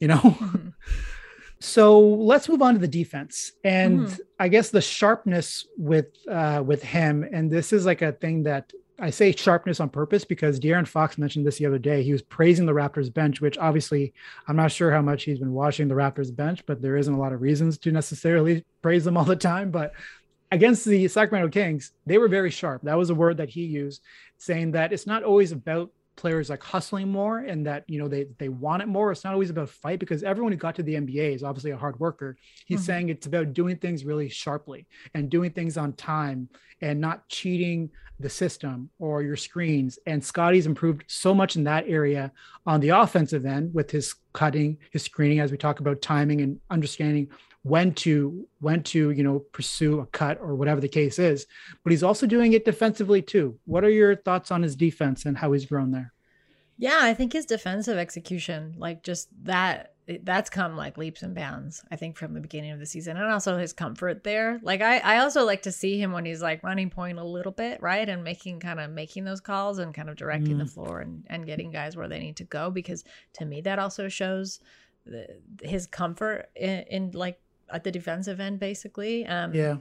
You 0.00 0.08
know? 0.08 0.18
Mm-hmm. 0.18 0.68
so 1.60 1.98
let's 1.98 2.46
move 2.46 2.60
on 2.60 2.74
to 2.74 2.80
the 2.80 2.88
defense 2.88 3.52
and 3.62 4.00
mm-hmm. 4.00 4.20
i 4.40 4.48
guess 4.48 4.70
the 4.70 4.80
sharpness 4.80 5.64
with 5.78 6.06
uh 6.28 6.60
with 6.66 6.82
him 6.82 7.22
and 7.32 7.48
this 7.48 7.72
is 7.72 7.86
like 7.86 8.02
a 8.02 8.10
thing 8.10 8.42
that 8.42 8.72
I 8.98 9.10
say 9.10 9.32
sharpness 9.32 9.80
on 9.80 9.88
purpose 9.88 10.24
because 10.24 10.60
De'Aaron 10.60 10.86
Fox 10.86 11.18
mentioned 11.18 11.46
this 11.46 11.58
the 11.58 11.66
other 11.66 11.78
day. 11.78 12.02
He 12.02 12.12
was 12.12 12.22
praising 12.22 12.66
the 12.66 12.72
Raptors 12.72 13.12
bench, 13.12 13.40
which 13.40 13.58
obviously 13.58 14.12
I'm 14.46 14.56
not 14.56 14.72
sure 14.72 14.92
how 14.92 15.02
much 15.02 15.24
he's 15.24 15.38
been 15.38 15.52
watching 15.52 15.88
the 15.88 15.94
Raptors 15.94 16.34
bench, 16.34 16.64
but 16.66 16.82
there 16.82 16.96
isn't 16.96 17.12
a 17.12 17.18
lot 17.18 17.32
of 17.32 17.40
reasons 17.40 17.78
to 17.78 17.92
necessarily 17.92 18.64
praise 18.82 19.04
them 19.04 19.16
all 19.16 19.24
the 19.24 19.36
time. 19.36 19.70
But 19.70 19.92
against 20.50 20.84
the 20.84 21.08
Sacramento 21.08 21.50
Kings, 21.50 21.92
they 22.06 22.18
were 22.18 22.28
very 22.28 22.50
sharp. 22.50 22.82
That 22.82 22.98
was 22.98 23.10
a 23.10 23.14
word 23.14 23.38
that 23.38 23.48
he 23.48 23.64
used, 23.64 24.02
saying 24.38 24.72
that 24.72 24.92
it's 24.92 25.06
not 25.06 25.24
always 25.24 25.52
about 25.52 25.90
players 26.22 26.48
like 26.48 26.62
hustling 26.62 27.08
more 27.08 27.40
and 27.40 27.66
that 27.66 27.82
you 27.88 27.98
know 27.98 28.06
they 28.06 28.26
they 28.38 28.48
want 28.48 28.80
it 28.80 28.86
more. 28.86 29.10
It's 29.10 29.24
not 29.24 29.32
always 29.32 29.50
about 29.50 29.68
fight 29.68 29.98
because 29.98 30.22
everyone 30.22 30.52
who 30.52 30.56
got 30.56 30.76
to 30.76 30.82
the 30.84 30.94
nba 30.94 31.34
is 31.34 31.42
obviously 31.42 31.72
a 31.72 31.76
hard 31.76 31.98
worker. 31.98 32.36
He's 32.64 32.78
mm-hmm. 32.78 32.86
saying 32.86 33.08
it's 33.08 33.26
about 33.26 33.52
doing 33.54 33.76
things 33.76 34.04
really 34.04 34.28
sharply 34.28 34.86
and 35.14 35.28
doing 35.28 35.50
things 35.50 35.76
on 35.76 35.94
time 35.94 36.48
and 36.80 37.00
not 37.00 37.28
cheating 37.28 37.90
the 38.20 38.30
system 38.30 38.88
or 39.00 39.22
your 39.22 39.34
screens. 39.34 39.98
And 40.06 40.24
Scottie's 40.24 40.66
improved 40.66 41.02
so 41.08 41.34
much 41.34 41.56
in 41.56 41.64
that 41.64 41.88
area 41.88 42.30
on 42.66 42.78
the 42.78 42.90
offensive 42.90 43.44
end 43.44 43.74
with 43.74 43.90
his 43.90 44.14
cutting 44.32 44.78
his 44.92 45.02
screening 45.02 45.40
as 45.40 45.50
we 45.50 45.58
talk 45.58 45.80
about 45.80 46.00
timing 46.00 46.40
and 46.40 46.60
understanding 46.70 47.26
when 47.62 47.94
to 47.94 48.46
when 48.60 48.82
to 48.82 49.10
you 49.10 49.22
know 49.22 49.38
pursue 49.38 50.00
a 50.00 50.06
cut 50.06 50.38
or 50.40 50.54
whatever 50.54 50.80
the 50.80 50.88
case 50.88 51.18
is 51.18 51.46
but 51.84 51.92
he's 51.92 52.02
also 52.02 52.26
doing 52.26 52.52
it 52.52 52.64
defensively 52.64 53.22
too. 53.22 53.58
What 53.66 53.84
are 53.84 53.90
your 53.90 54.16
thoughts 54.16 54.50
on 54.50 54.62
his 54.62 54.76
defense 54.76 55.24
and 55.24 55.36
how 55.36 55.52
he's 55.52 55.66
grown 55.66 55.90
there? 55.92 56.12
Yeah 56.78 56.98
i 57.00 57.14
think 57.14 57.32
his 57.32 57.46
defensive 57.46 57.98
execution 57.98 58.74
like 58.76 59.02
just 59.02 59.28
that 59.44 59.94
that's 60.24 60.50
come 60.50 60.76
like 60.76 60.98
leaps 60.98 61.22
and 61.22 61.32
bounds 61.32 61.84
i 61.92 61.96
think 61.96 62.16
from 62.16 62.34
the 62.34 62.40
beginning 62.40 62.72
of 62.72 62.80
the 62.80 62.86
season 62.86 63.16
and 63.16 63.30
also 63.30 63.56
his 63.56 63.72
comfort 63.72 64.24
there. 64.24 64.58
Like 64.62 64.80
i 64.80 64.98
i 64.98 65.18
also 65.18 65.44
like 65.44 65.62
to 65.62 65.72
see 65.72 66.00
him 66.00 66.10
when 66.10 66.24
he's 66.24 66.42
like 66.42 66.64
running 66.64 66.90
point 66.90 67.20
a 67.20 67.24
little 67.24 67.52
bit 67.52 67.80
right 67.80 68.08
and 68.08 68.24
making 68.24 68.58
kind 68.58 68.80
of 68.80 68.90
making 68.90 69.24
those 69.24 69.40
calls 69.40 69.78
and 69.78 69.94
kind 69.94 70.10
of 70.10 70.16
directing 70.16 70.56
mm. 70.56 70.58
the 70.58 70.66
floor 70.66 71.00
and 71.00 71.24
and 71.28 71.46
getting 71.46 71.70
guys 71.70 71.96
where 71.96 72.08
they 72.08 72.18
need 72.18 72.36
to 72.36 72.44
go 72.44 72.70
because 72.70 73.04
to 73.34 73.44
me 73.44 73.60
that 73.60 73.78
also 73.78 74.08
shows 74.08 74.58
the, 75.04 75.26
his 75.62 75.86
comfort 75.86 76.48
in, 76.54 76.80
in 76.90 77.10
like 77.12 77.38
at 77.72 77.84
the 77.84 77.90
defensive 77.90 78.40
end, 78.40 78.60
basically. 78.60 79.26
Um, 79.26 79.54
yeah. 79.54 79.76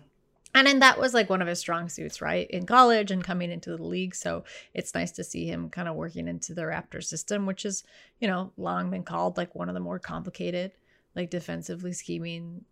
And 0.53 0.67
then 0.67 0.79
that 0.79 1.00
was 1.00 1.13
like 1.13 1.29
one 1.29 1.41
of 1.41 1.48
his 1.48 1.60
strong 1.60 1.88
suits, 1.88 2.21
right? 2.21 2.50
In 2.50 2.65
college 2.65 3.10
and 3.10 3.24
coming 3.24 3.51
into 3.51 3.75
the 3.75 3.83
league. 3.83 4.13
So 4.15 4.43
it's 4.74 4.93
nice 4.93 5.12
to 5.12 5.24
see 5.24 5.45
him 5.45 5.69
kind 5.69 5.88
of 5.88 5.95
working 5.95 6.27
into 6.27 6.53
the 6.53 6.63
Raptor 6.63 7.01
system, 7.01 7.45
which 7.45 7.63
is, 7.63 7.83
you 8.19 8.27
know, 8.27 8.51
long 8.57 8.89
been 8.89 9.03
called 9.03 9.38
like 9.38 9.55
one 9.55 9.69
of 9.69 9.75
the 9.75 9.79
more 9.79 10.00
complicated, 10.00 10.74
like 11.15 11.29
defensively 11.29 11.93
scheming 11.93 12.65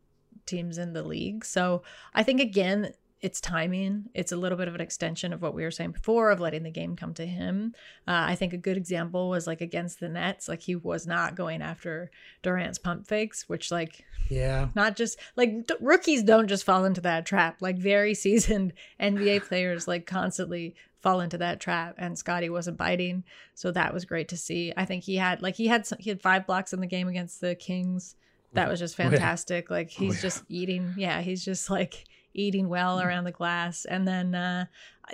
teams 0.45 0.77
in 0.77 0.91
the 0.91 1.03
league. 1.03 1.45
So 1.45 1.83
I 2.13 2.23
think, 2.23 2.41
again, 2.41 2.93
it's 3.21 3.41
timing. 3.41 4.05
It's 4.13 4.31
a 4.31 4.37
little 4.37 4.57
bit 4.57 4.69
of 4.69 4.75
an 4.75 4.81
extension 4.81 5.33
of 5.33 5.41
what 5.41 5.53
we 5.53 5.63
were 5.63 5.71
saying 5.71 5.91
before 5.91 6.31
of 6.31 6.39
letting 6.39 6.63
the 6.63 6.71
game 6.71 6.95
come 6.95 7.13
to 7.15 7.25
him. 7.25 7.73
Uh, 8.07 8.23
I 8.27 8.35
think 8.35 8.53
a 8.53 8.57
good 8.57 8.77
example 8.77 9.29
was 9.29 9.45
like 9.45 9.59
against 9.59 9.99
the 9.99 10.07
Nets. 10.07 10.47
Like 10.47 10.61
he 10.61 10.75
was 10.75 11.05
not 11.05 11.35
going 11.35 11.61
after 11.61 12.11
Durant's 12.43 12.77
pump 12.77 13.07
fakes, 13.07 13.49
which 13.49 13.71
like 13.71 14.05
yeah, 14.29 14.69
not 14.73 14.95
just 14.95 15.19
like 15.35 15.67
d- 15.67 15.75
rookies 15.81 16.23
don't 16.23 16.47
just 16.47 16.63
fall 16.63 16.85
into 16.85 17.01
that 17.01 17.25
trap. 17.25 17.57
Like 17.59 17.77
very 17.77 18.13
seasoned 18.15 18.73
NBA 19.01 19.43
players 19.47 19.87
like 19.87 20.05
constantly 20.05 20.75
fall 21.01 21.21
into 21.21 21.37
that 21.37 21.59
trap 21.59 21.95
and 21.97 22.17
Scottie 22.17 22.49
wasn't 22.49 22.77
biting. 22.77 23.23
So 23.53 23.71
that 23.71 23.93
was 23.93 24.05
great 24.05 24.29
to 24.29 24.37
see. 24.37 24.73
I 24.75 24.85
think 24.85 25.03
he 25.03 25.17
had 25.17 25.41
like 25.41 25.55
he 25.55 25.67
had 25.67 25.85
some, 25.85 25.97
he 25.99 26.09
had 26.09 26.21
five 26.21 26.47
blocks 26.47 26.71
in 26.71 26.79
the 26.79 26.87
game 26.87 27.09
against 27.09 27.41
the 27.41 27.55
Kings. 27.55 28.15
That 28.53 28.69
was 28.69 28.79
just 28.79 28.95
fantastic. 28.95 29.69
Like 29.69 29.89
he's 29.89 30.13
oh, 30.13 30.15
yeah. 30.15 30.21
just 30.21 30.43
eating. 30.47 30.93
Yeah, 30.97 31.21
he's 31.21 31.43
just 31.43 31.69
like 31.69 32.05
eating 32.33 32.69
well 32.69 32.99
mm. 32.99 33.05
around 33.05 33.23
the 33.23 33.31
glass. 33.31 33.85
And 33.85 34.07
then 34.07 34.35
uh, 34.35 34.65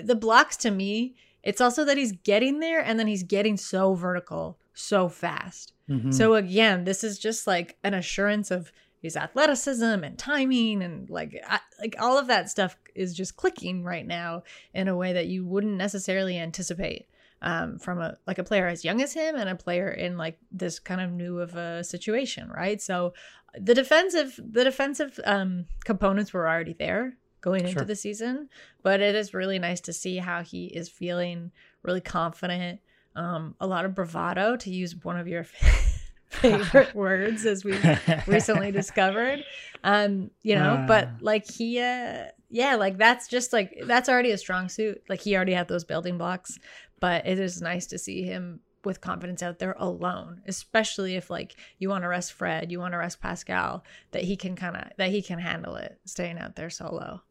the 0.03 0.15
blocks 0.15 0.57
to 0.57 0.71
me, 0.71 1.15
it's 1.43 1.61
also 1.61 1.85
that 1.85 1.97
he's 1.97 2.11
getting 2.11 2.59
there 2.59 2.81
and 2.81 2.99
then 2.99 3.07
he's 3.07 3.23
getting 3.23 3.57
so 3.57 3.93
vertical 3.93 4.57
so 4.73 5.07
fast. 5.07 5.73
Mm-hmm. 5.89 6.11
So 6.11 6.35
again, 6.35 6.83
this 6.83 7.03
is 7.03 7.19
just 7.19 7.47
like 7.47 7.77
an 7.83 7.93
assurance 7.93 8.51
of 8.51 8.71
his 9.01 9.15
athleticism 9.15 9.83
and 9.83 10.17
timing 10.17 10.81
and 10.81 11.09
like 11.09 11.39
I, 11.47 11.59
like 11.79 11.95
all 11.99 12.17
of 12.17 12.27
that 12.27 12.49
stuff 12.49 12.75
is 12.95 13.13
just 13.13 13.35
clicking 13.35 13.83
right 13.83 14.05
now 14.05 14.43
in 14.73 14.87
a 14.87 14.95
way 14.95 15.13
that 15.13 15.27
you 15.27 15.45
wouldn't 15.45 15.77
necessarily 15.77 16.39
anticipate 16.39 17.07
um, 17.41 17.77
from 17.77 18.01
a 18.01 18.17
like 18.25 18.39
a 18.39 18.43
player 18.43 18.67
as 18.67 18.83
young 18.83 19.01
as 19.01 19.13
him 19.13 19.35
and 19.35 19.47
a 19.47 19.55
player 19.55 19.91
in 19.91 20.17
like 20.17 20.39
this 20.51 20.79
kind 20.79 21.01
of 21.01 21.11
new 21.11 21.39
of 21.39 21.55
a 21.55 21.83
situation, 21.83 22.49
right? 22.49 22.81
So 22.81 23.13
the 23.59 23.73
defensive 23.73 24.39
the 24.43 24.63
defensive 24.63 25.19
um, 25.25 25.65
components 25.83 26.33
were 26.33 26.47
already 26.47 26.73
there 26.73 27.17
going 27.41 27.61
sure. 27.61 27.69
into 27.69 27.85
the 27.85 27.95
season, 27.95 28.49
but 28.81 29.01
it 29.01 29.15
is 29.15 29.33
really 29.33 29.59
nice 29.59 29.81
to 29.81 29.93
see 29.93 30.17
how 30.17 30.41
he 30.41 30.65
is 30.65 30.89
feeling 30.89 31.51
really 31.83 32.01
confident. 32.01 32.79
Um, 33.15 33.55
a 33.61 33.67
lot 33.67 33.85
of 33.85 33.95
bravado, 33.95 34.57
to 34.57 34.69
use 34.69 34.95
one 35.03 35.17
of 35.17 35.27
your 35.27 35.43
favorite 36.29 36.93
words, 36.95 37.45
as 37.45 37.63
we 37.63 37.77
recently 38.27 38.71
discovered. 38.71 39.43
Um, 39.83 40.31
you 40.41 40.55
know, 40.55 40.73
uh. 40.73 40.87
but 40.87 41.09
like 41.21 41.49
he, 41.49 41.79
uh, 41.79 42.25
yeah, 42.49 42.75
like 42.75 42.97
that's 42.97 43.27
just 43.27 43.53
like 43.53 43.79
that's 43.85 44.09
already 44.09 44.31
a 44.31 44.37
strong 44.37 44.67
suit. 44.67 45.03
Like 45.07 45.21
he 45.21 45.35
already 45.35 45.53
had 45.53 45.67
those 45.67 45.85
building 45.85 46.17
blocks, 46.17 46.59
but 46.99 47.25
it 47.25 47.39
is 47.39 47.61
nice 47.61 47.85
to 47.87 47.97
see 47.97 48.23
him 48.23 48.59
with 48.85 49.01
confidence 49.01 49.41
out 49.41 49.59
there 49.59 49.75
alone, 49.77 50.41
especially 50.47 51.15
if 51.15 51.29
like 51.29 51.55
you 51.79 51.89
want 51.89 52.03
to 52.03 52.07
rest 52.07 52.33
Fred, 52.33 52.71
you 52.71 52.79
want 52.79 52.93
to 52.93 52.97
rest 52.97 53.21
Pascal, 53.21 53.83
that 54.11 54.23
he 54.23 54.35
can 54.35 54.55
kind 54.55 54.75
of 54.75 54.83
that 54.97 55.09
he 55.09 55.21
can 55.21 55.39
handle 55.39 55.75
it 55.75 55.99
staying 56.05 56.37
out 56.37 56.55
there 56.55 56.69
solo. 56.69 57.21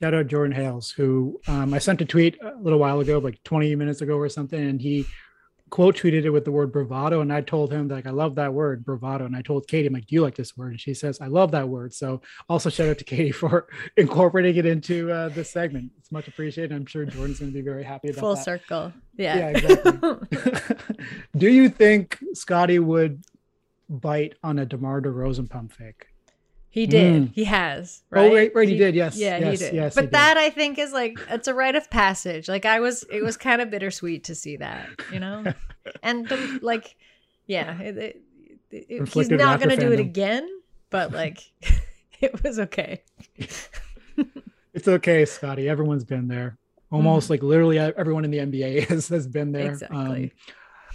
Shout 0.00 0.14
out 0.14 0.28
Jordan 0.28 0.56
Hales, 0.56 0.90
who 0.90 1.40
um, 1.46 1.74
I 1.74 1.78
sent 1.78 2.00
a 2.00 2.06
tweet 2.06 2.40
a 2.40 2.56
little 2.58 2.78
while 2.78 3.00
ago, 3.00 3.18
like 3.18 3.42
20 3.44 3.74
minutes 3.76 4.00
ago 4.00 4.16
or 4.16 4.30
something, 4.30 4.58
and 4.58 4.80
he 4.80 5.06
quote 5.70 5.96
tweeted 5.96 6.24
it 6.24 6.30
with 6.30 6.44
the 6.44 6.52
word 6.52 6.72
bravado. 6.72 7.20
And 7.20 7.32
I 7.32 7.40
told 7.40 7.72
him 7.72 7.88
like 7.88 8.06
I 8.06 8.10
love 8.10 8.34
that 8.34 8.52
word 8.52 8.84
bravado. 8.84 9.24
And 9.24 9.36
I 9.36 9.42
told 9.42 9.66
Katie, 9.68 9.86
I'm 9.86 9.94
like, 9.94 10.06
do 10.06 10.14
you 10.14 10.22
like 10.22 10.34
this 10.34 10.56
word? 10.56 10.72
And 10.72 10.80
she 10.80 10.94
says, 10.94 11.20
I 11.20 11.28
love 11.28 11.52
that 11.52 11.68
word. 11.68 11.94
So 11.94 12.20
also 12.48 12.68
shout 12.70 12.88
out 12.88 12.98
to 12.98 13.04
Katie 13.04 13.32
for 13.32 13.68
incorporating 13.96 14.56
it 14.56 14.66
into 14.66 15.10
uh, 15.10 15.28
this 15.30 15.50
segment. 15.50 15.92
It's 15.98 16.12
much 16.12 16.28
appreciated. 16.28 16.74
I'm 16.74 16.86
sure 16.86 17.04
Jordan's 17.04 17.38
going 17.40 17.52
to 17.52 17.54
be 17.54 17.62
very 17.62 17.84
happy 17.84 18.08
about 18.10 18.20
Full 18.20 18.34
that. 18.34 18.44
circle. 18.44 18.92
Yeah. 19.16 19.36
Yeah, 19.36 19.48
exactly. 19.48 20.76
do 21.36 21.48
you 21.48 21.68
think 21.68 22.18
scottie 22.34 22.78
would 22.78 23.22
bite 23.88 24.34
on 24.42 24.58
a 24.58 24.66
DeMar 24.66 25.00
DeRozan 25.02 25.48
pump 25.48 25.72
fake? 25.72 26.06
He 26.70 26.86
did. 26.86 27.22
Mm. 27.22 27.34
He 27.34 27.44
has. 27.44 28.02
Oh, 28.12 28.16
right? 28.16 28.30
Oh, 28.30 28.34
right, 28.34 28.52
right. 28.54 28.68
He, 28.68 28.74
he 28.74 28.78
did. 28.78 28.94
Yes. 28.94 29.16
Yeah, 29.16 29.38
yes, 29.38 29.58
he 29.60 29.66
did. 29.66 29.74
Yes, 29.74 29.94
but 29.94 30.12
that 30.12 30.34
did. 30.34 30.40
I 30.40 30.50
think 30.50 30.78
is 30.78 30.92
like 30.92 31.18
it's 31.28 31.48
a 31.48 31.54
rite 31.54 31.74
of 31.74 31.90
passage. 31.90 32.48
Like 32.48 32.64
I 32.64 32.78
was, 32.78 33.04
it 33.10 33.22
was 33.22 33.36
kind 33.36 33.60
of 33.60 33.70
bittersweet 33.70 34.24
to 34.24 34.36
see 34.36 34.56
that, 34.56 34.88
you 35.12 35.18
know, 35.18 35.44
and 36.02 36.28
the, 36.28 36.60
like, 36.62 36.94
yeah, 37.46 37.78
it, 37.80 37.98
it, 37.98 38.22
it, 38.70 39.08
he's 39.08 39.30
not 39.30 39.58
gonna 39.58 39.76
do 39.76 39.90
it 39.90 39.98
again, 39.98 40.48
but 40.90 41.10
like, 41.10 41.40
it 42.20 42.40
was 42.44 42.60
okay. 42.60 43.02
it's 43.36 43.68
It's 44.72 44.88
okay, 44.88 45.24
Scottie. 45.24 45.68
Everyone's 45.68 46.04
been 46.04 46.28
there. 46.28 46.56
Almost 46.92 47.28
mm 47.28 47.30
like 47.30 47.42
literally 47.42 47.78
everyone 47.78 48.24
in 48.24 48.30
the 48.30 48.38
NBA 48.38 48.88
has, 48.88 49.08
has 49.08 49.26
been 49.26 49.52
there. 49.52 49.70
Exactly. 49.70 50.24
Um, 50.24 50.30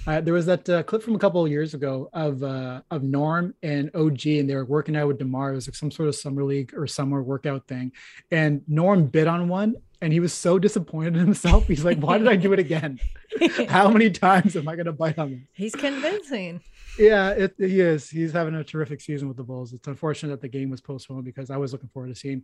uh, 0.08 0.22
there 0.22 0.34
was 0.34 0.46
that 0.46 0.70
uh, 0.70 0.84
clip 0.84 1.02
from 1.02 1.16
a 1.16 1.20
couple 1.20 1.44
of 1.44 1.50
years 1.50 1.74
ago 1.74 2.10
of 2.14 2.44
uh, 2.44 2.82
of 2.92 3.04
Norm 3.04 3.54
and 3.64 3.90
OG, 3.96 4.26
and 4.28 4.50
they 4.50 4.56
were 4.56 4.66
working 4.66 4.96
out 4.96 5.08
with 5.08 5.18
Demar. 5.18 5.52
It 5.52 5.56
was 5.56 5.68
like 5.68 5.76
some 5.76 5.92
sort 5.92 6.10
of 6.10 6.16
summer 6.16 6.44
league 6.44 6.74
or 6.76 6.86
summer 6.88 7.24
workout 7.24 7.68
thing, 7.68 7.92
and 8.32 8.62
Norm 8.68 9.08
bit 9.08 9.28
on 9.28 9.48
one, 9.48 9.76
and 10.02 10.14
he 10.14 10.20
was 10.20 10.34
so 10.34 10.60
disappointed 10.60 11.16
in 11.16 11.20
himself. 11.22 11.68
He's 11.68 11.84
like, 11.84 11.98
"Why 11.98 12.18
did 12.18 12.28
I 12.28 12.36
do 12.36 12.54
it 12.54 12.60
again? 12.60 13.00
How 13.68 13.90
many 13.90 14.12
times 14.12 14.56
am 14.56 14.68
I 14.68 14.76
going 14.76 14.86
to 14.86 14.94
bite 14.94 15.18
on 15.18 15.32
this?" 15.32 15.40
He's 15.54 15.76
convincing. 15.76 16.62
Yeah, 17.00 17.32
it, 17.32 17.56
he 17.58 17.82
is. 17.82 18.10
He's 18.10 18.32
having 18.32 18.56
a 18.56 18.64
terrific 18.64 19.02
season 19.02 19.28
with 19.28 19.38
the 19.38 19.44
Bulls. 19.44 19.74
It's 19.74 19.88
unfortunate 19.88 20.30
that 20.30 20.42
the 20.42 20.48
game 20.48 20.70
was 20.70 20.82
postponed 20.82 21.26
because 21.26 21.50
I 21.50 21.58
was 21.58 21.74
looking 21.74 21.90
forward 21.90 22.10
to 22.10 22.16
seeing. 22.16 22.44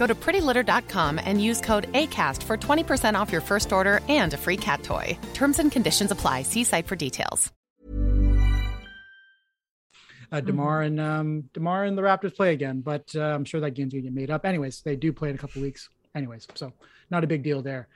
Go 0.00 0.06
to 0.06 0.14
prettylitter.com 0.14 1.20
and 1.22 1.44
use 1.44 1.60
code 1.60 1.92
ACAST 1.92 2.42
for 2.42 2.56
20% 2.56 3.20
off 3.20 3.30
your 3.30 3.42
first 3.42 3.70
order 3.70 4.00
and 4.08 4.32
a 4.32 4.38
free 4.38 4.56
cat 4.56 4.82
toy. 4.82 5.06
Terms 5.34 5.58
and 5.58 5.70
conditions 5.70 6.10
apply. 6.10 6.40
See 6.40 6.64
site 6.64 6.86
for 6.86 6.96
details. 6.96 7.52
Uh, 10.32 10.40
Demar 10.40 10.82
and 10.82 10.98
um, 10.98 11.50
Demar 11.52 11.84
and 11.84 11.98
the 11.98 12.02
Raptors 12.02 12.34
play 12.34 12.54
again, 12.54 12.80
but 12.80 13.04
uh, 13.14 13.20
I'm 13.20 13.44
sure 13.44 13.60
that 13.60 13.72
game's 13.72 13.92
gonna 13.92 14.04
get 14.04 14.14
made 14.14 14.30
up. 14.30 14.46
Anyways, 14.46 14.80
they 14.80 14.96
do 14.96 15.12
play 15.12 15.28
in 15.28 15.34
a 15.34 15.38
couple 15.38 15.60
weeks. 15.60 15.90
Anyways, 16.14 16.48
so 16.54 16.72
not 17.10 17.22
a 17.22 17.26
big 17.26 17.42
deal 17.42 17.60
there. 17.60 17.88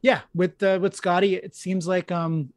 Yeah, 0.00 0.20
with 0.34 0.62
uh, 0.62 0.78
with 0.80 0.94
Scottie, 0.94 1.34
it 1.34 1.54
seems 1.54 1.86
like 1.86 2.10
um, 2.10 2.54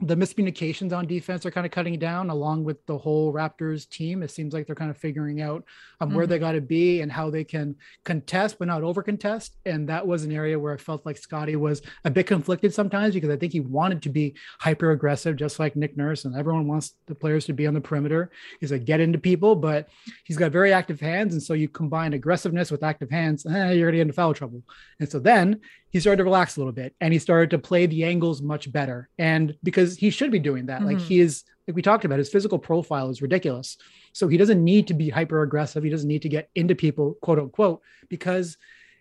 the 0.00 0.16
miscommunications 0.16 0.96
on 0.96 1.06
defense 1.06 1.46
are 1.46 1.52
kind 1.52 1.64
of 1.64 1.70
cutting 1.70 1.98
down 1.98 2.28
along 2.28 2.64
with 2.64 2.84
the 2.86 2.98
whole 2.98 3.32
Raptors 3.32 3.88
team. 3.88 4.24
It 4.24 4.30
seems 4.30 4.52
like 4.52 4.66
they're 4.66 4.74
kind 4.74 4.90
of 4.90 4.98
figuring 4.98 5.40
out 5.40 5.64
um, 6.00 6.08
mm-hmm. 6.08 6.16
where 6.16 6.26
they 6.26 6.38
got 6.40 6.52
to 6.52 6.60
be 6.60 7.00
and 7.00 7.12
how 7.12 7.30
they 7.30 7.44
can 7.44 7.76
contest, 8.04 8.58
but 8.58 8.66
not 8.66 8.82
over 8.82 9.04
contest. 9.04 9.56
And 9.64 9.88
that 9.88 10.04
was 10.04 10.24
an 10.24 10.32
area 10.32 10.58
where 10.58 10.74
I 10.74 10.78
felt 10.78 11.06
like 11.06 11.16
Scottie 11.16 11.54
was 11.54 11.80
a 12.04 12.10
bit 12.10 12.26
conflicted 12.26 12.74
sometimes 12.74 13.14
because 13.14 13.30
I 13.30 13.36
think 13.36 13.52
he 13.52 13.60
wanted 13.60 14.02
to 14.02 14.08
be 14.08 14.34
hyper 14.58 14.90
aggressive, 14.90 15.36
just 15.36 15.60
like 15.60 15.76
Nick 15.76 15.96
Nurse. 15.96 16.24
And 16.24 16.34
everyone 16.34 16.66
wants 16.66 16.94
the 17.06 17.14
players 17.14 17.44
to 17.46 17.52
be 17.52 17.66
on 17.68 17.74
the 17.74 17.80
perimeter. 17.80 18.32
He's 18.58 18.72
like, 18.72 18.84
get 18.84 19.00
into 19.00 19.18
people, 19.18 19.54
but 19.54 19.88
he's 20.24 20.36
got 20.36 20.50
very 20.50 20.72
active 20.72 21.00
hands. 21.00 21.34
And 21.34 21.42
so 21.42 21.54
you 21.54 21.68
combine 21.68 22.14
aggressiveness 22.14 22.72
with 22.72 22.82
active 22.82 23.10
hands, 23.10 23.46
eh, 23.46 23.70
you're 23.72 23.86
going 23.86 23.92
to 23.92 23.98
get 23.98 24.02
into 24.02 24.12
foul 24.14 24.34
trouble. 24.34 24.62
And 24.98 25.08
so 25.08 25.20
then 25.20 25.60
he 25.94 26.00
started 26.00 26.16
to 26.16 26.24
relax 26.24 26.56
a 26.56 26.60
little 26.60 26.72
bit 26.72 26.92
and 27.00 27.12
he 27.12 27.20
started 27.20 27.50
to 27.50 27.58
play 27.58 27.86
the 27.86 28.02
angles 28.02 28.42
much 28.42 28.72
better. 28.72 29.08
And 29.16 29.54
because 29.62 29.83
he 29.92 30.10
should 30.10 30.30
be 30.30 30.38
doing 30.38 30.66
that, 30.66 30.80
mm-hmm. 30.80 30.88
like 30.88 31.00
he 31.00 31.20
is, 31.20 31.44
like 31.66 31.76
we 31.76 31.82
talked 31.82 32.04
about, 32.04 32.18
his 32.18 32.30
physical 32.30 32.58
profile 32.58 33.10
is 33.10 33.22
ridiculous. 33.22 33.76
So 34.12 34.28
he 34.28 34.36
doesn't 34.36 34.62
need 34.62 34.86
to 34.88 34.94
be 34.94 35.08
hyper 35.10 35.42
aggressive. 35.42 35.82
He 35.82 35.90
doesn't 35.90 36.08
need 36.08 36.22
to 36.22 36.28
get 36.28 36.50
into 36.54 36.74
people, 36.74 37.14
quote 37.20 37.38
unquote, 37.38 37.82
because 38.08 38.56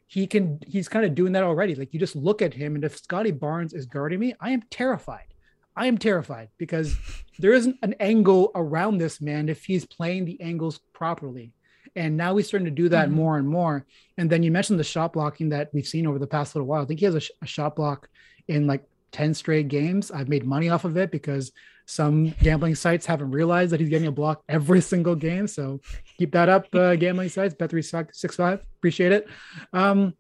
he 0.07 0.27
can, 0.27 0.59
he's 0.67 0.89
kind 0.89 1.05
of 1.05 1.15
doing 1.15 1.33
that 1.33 1.43
already. 1.43 1.75
Like 1.75 1.93
you 1.93 1.99
just 1.99 2.15
look 2.15 2.41
at 2.41 2.53
him, 2.53 2.75
and 2.75 2.83
if 2.83 2.97
Scottie 2.97 3.31
Barnes 3.31 3.73
is 3.73 3.85
guarding 3.85 4.19
me, 4.19 4.33
I 4.39 4.51
am 4.51 4.63
terrified. 4.69 5.33
I 5.75 5.87
am 5.87 5.97
terrified 5.97 6.49
because 6.57 6.95
there 7.39 7.53
isn't 7.53 7.77
an 7.81 7.95
angle 7.99 8.51
around 8.55 8.97
this 8.97 9.21
man 9.21 9.49
if 9.49 9.65
he's 9.65 9.85
playing 9.85 10.25
the 10.25 10.39
angles 10.41 10.79
properly. 10.93 11.53
And 11.95 12.17
now 12.17 12.35
he's 12.35 12.47
starting 12.47 12.65
to 12.65 12.71
do 12.71 12.89
that 12.89 13.07
mm-hmm. 13.07 13.15
more 13.15 13.37
and 13.37 13.47
more. 13.47 13.85
And 14.17 14.29
then 14.29 14.41
you 14.41 14.51
mentioned 14.51 14.79
the 14.79 14.83
shot 14.83 15.13
blocking 15.13 15.49
that 15.49 15.69
we've 15.73 15.87
seen 15.87 16.07
over 16.07 16.17
the 16.17 16.27
past 16.27 16.55
little 16.55 16.67
while. 16.67 16.81
I 16.81 16.85
think 16.85 16.99
he 16.99 17.05
has 17.05 17.15
a, 17.15 17.19
sh- 17.19 17.31
a 17.41 17.45
shot 17.45 17.75
block 17.75 18.09
in 18.47 18.65
like 18.65 18.83
10 19.13 19.33
straight 19.33 19.69
games. 19.69 20.11
I've 20.11 20.27
made 20.27 20.45
money 20.45 20.69
off 20.69 20.83
of 20.83 20.97
it 20.97 21.11
because 21.11 21.51
some 21.85 22.29
gambling 22.41 22.75
sites 22.75 23.05
haven't 23.05 23.31
realized 23.31 23.71
that 23.71 23.79
he's 23.79 23.89
getting 23.89 24.07
a 24.07 24.11
block 24.11 24.43
every 24.49 24.81
single 24.81 25.15
game. 25.15 25.47
So 25.47 25.81
keep 26.17 26.31
that 26.33 26.49
up, 26.49 26.73
uh, 26.73 26.95
gambling 26.97 27.29
sites, 27.29 27.55
bet365. 27.55 28.61
Appreciate 28.77 29.11
it. 29.11 29.27
Um, 29.71 30.13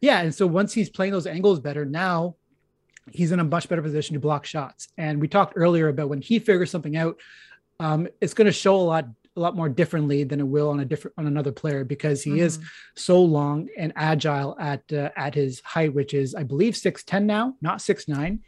yeah. 0.00 0.20
And 0.20 0.34
so 0.34 0.46
once 0.46 0.72
he's 0.72 0.90
playing 0.90 1.12
those 1.12 1.26
angles 1.26 1.60
better, 1.60 1.84
now 1.84 2.36
he's 3.10 3.32
in 3.32 3.40
a 3.40 3.44
much 3.44 3.68
better 3.68 3.82
position 3.82 4.14
to 4.14 4.20
block 4.20 4.44
shots. 4.44 4.88
And 4.98 5.20
we 5.20 5.28
talked 5.28 5.54
earlier 5.56 5.88
about 5.88 6.08
when 6.08 6.20
he 6.20 6.38
figures 6.38 6.70
something 6.70 6.96
out, 6.96 7.18
um, 7.78 8.08
it's 8.20 8.34
going 8.34 8.46
to 8.46 8.52
show 8.52 8.76
a 8.76 8.82
lot 8.82 9.06
a 9.40 9.42
lot 9.42 9.56
more 9.56 9.68
differently 9.68 10.22
than 10.22 10.38
it 10.38 10.46
will 10.46 10.68
on 10.68 10.80
a 10.80 10.84
different 10.84 11.14
on 11.18 11.26
another 11.26 11.50
player 11.50 11.82
because 11.82 12.22
he 12.22 12.32
mm-hmm. 12.32 12.40
is 12.40 12.58
so 12.94 13.20
long 13.20 13.68
and 13.76 13.92
agile 13.96 14.56
at 14.60 14.82
uh, 14.92 15.08
at 15.16 15.34
his 15.34 15.60
height, 15.60 15.94
which 15.94 16.12
is 16.14 16.34
I 16.34 16.42
believe 16.42 16.76
six 16.76 17.02
ten 17.02 17.26
now, 17.26 17.54
not 17.62 17.80
six 17.80 18.06
nine. 18.06 18.40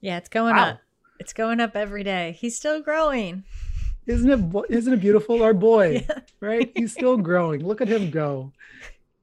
Yeah, 0.00 0.18
it's 0.18 0.28
going 0.28 0.56
wow. 0.56 0.70
up. 0.70 0.80
It's 1.20 1.32
going 1.32 1.60
up 1.60 1.76
every 1.76 2.02
day. 2.02 2.36
He's 2.38 2.56
still 2.56 2.82
growing. 2.82 3.44
Isn't 4.06 4.30
it? 4.30 4.64
Isn't 4.70 4.92
it 4.92 5.00
beautiful? 5.00 5.42
Our 5.42 5.54
boy, 5.54 6.04
yeah. 6.08 6.20
right? 6.40 6.72
He's 6.74 6.92
still 6.92 7.16
growing. 7.16 7.64
Look 7.64 7.80
at 7.80 7.88
him 7.88 8.10
go. 8.10 8.52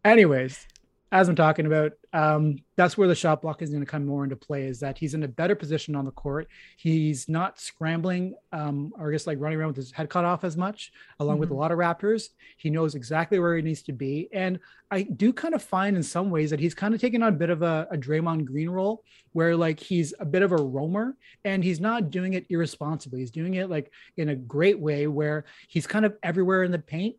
Anyways, 0.06 0.66
as 1.12 1.30
I'm 1.30 1.36
talking 1.36 1.66
about, 1.66 1.94
um, 2.12 2.58
that's 2.76 2.98
where 2.98 3.08
the 3.08 3.16
shot 3.16 3.42
block 3.42 3.62
is 3.62 3.70
going 3.70 3.82
to 3.82 3.90
come 3.90 4.06
more 4.06 4.26
into 4.26 4.36
play. 4.36 4.64
Is 4.64 4.80
that 4.82 4.98
he's 4.98 5.14
in 5.14 5.24
a 5.24 5.28
better 5.28 5.56
position 5.56 5.96
on 5.96 6.04
the 6.04 6.12
court. 6.12 6.48
He's 6.76 7.30
not 7.30 7.60
scrambling, 7.60 8.36
um, 8.52 8.92
or 9.00 9.12
just 9.12 9.26
like 9.26 9.40
running 9.40 9.58
around 9.58 9.70
with 9.70 9.78
his 9.78 9.92
head 9.92 10.10
cut 10.10 10.26
off 10.26 10.44
as 10.44 10.58
much, 10.58 10.92
along 11.20 11.36
mm-hmm. 11.36 11.40
with 11.42 11.50
a 11.50 11.54
mm-hmm. 11.54 11.62
lot 11.62 11.72
of 11.72 11.80
Raptors. 11.80 12.30
He 12.58 12.70
knows 12.70 12.96
exactly 12.96 13.40
where 13.40 13.56
he 13.56 13.62
needs 13.62 13.82
to 13.84 13.94
be, 13.94 14.28
and 14.34 14.60
I 14.92 15.04
do 15.04 15.32
kind 15.32 15.54
of 15.54 15.62
find 15.62 15.96
in 15.96 16.04
some 16.04 16.30
ways 16.30 16.50
that 16.50 16.60
he's 16.60 16.76
kind 16.76 16.94
of 16.94 17.00
taking 17.02 17.24
on 17.24 17.34
a 17.34 17.38
bit 17.38 17.50
of 17.50 17.62
a, 17.62 17.88
a 17.92 17.98
Draymond 17.98 18.46
Green 18.46 18.70
role, 18.70 19.04
where 19.32 19.56
like 19.56 19.80
he's 19.80 20.14
a 20.20 20.26
bit 20.26 20.42
of 20.42 20.52
a 20.52 20.58
roamer, 20.58 21.16
and 21.46 21.64
he's 21.64 21.80
not 21.80 22.12
doing 22.12 22.34
it 22.34 22.46
irresponsibly. 22.50 23.20
He's 23.20 23.32
doing 23.32 23.54
it 23.54 23.70
like 23.70 23.92
in 24.18 24.30
a 24.30 24.36
great 24.36 24.80
way, 24.80 25.08
where 25.08 25.46
he's 25.70 25.88
kind 25.88 26.06
of 26.06 26.18
everywhere 26.22 26.64
in 26.64 26.72
the 26.72 26.80
paint 26.80 27.16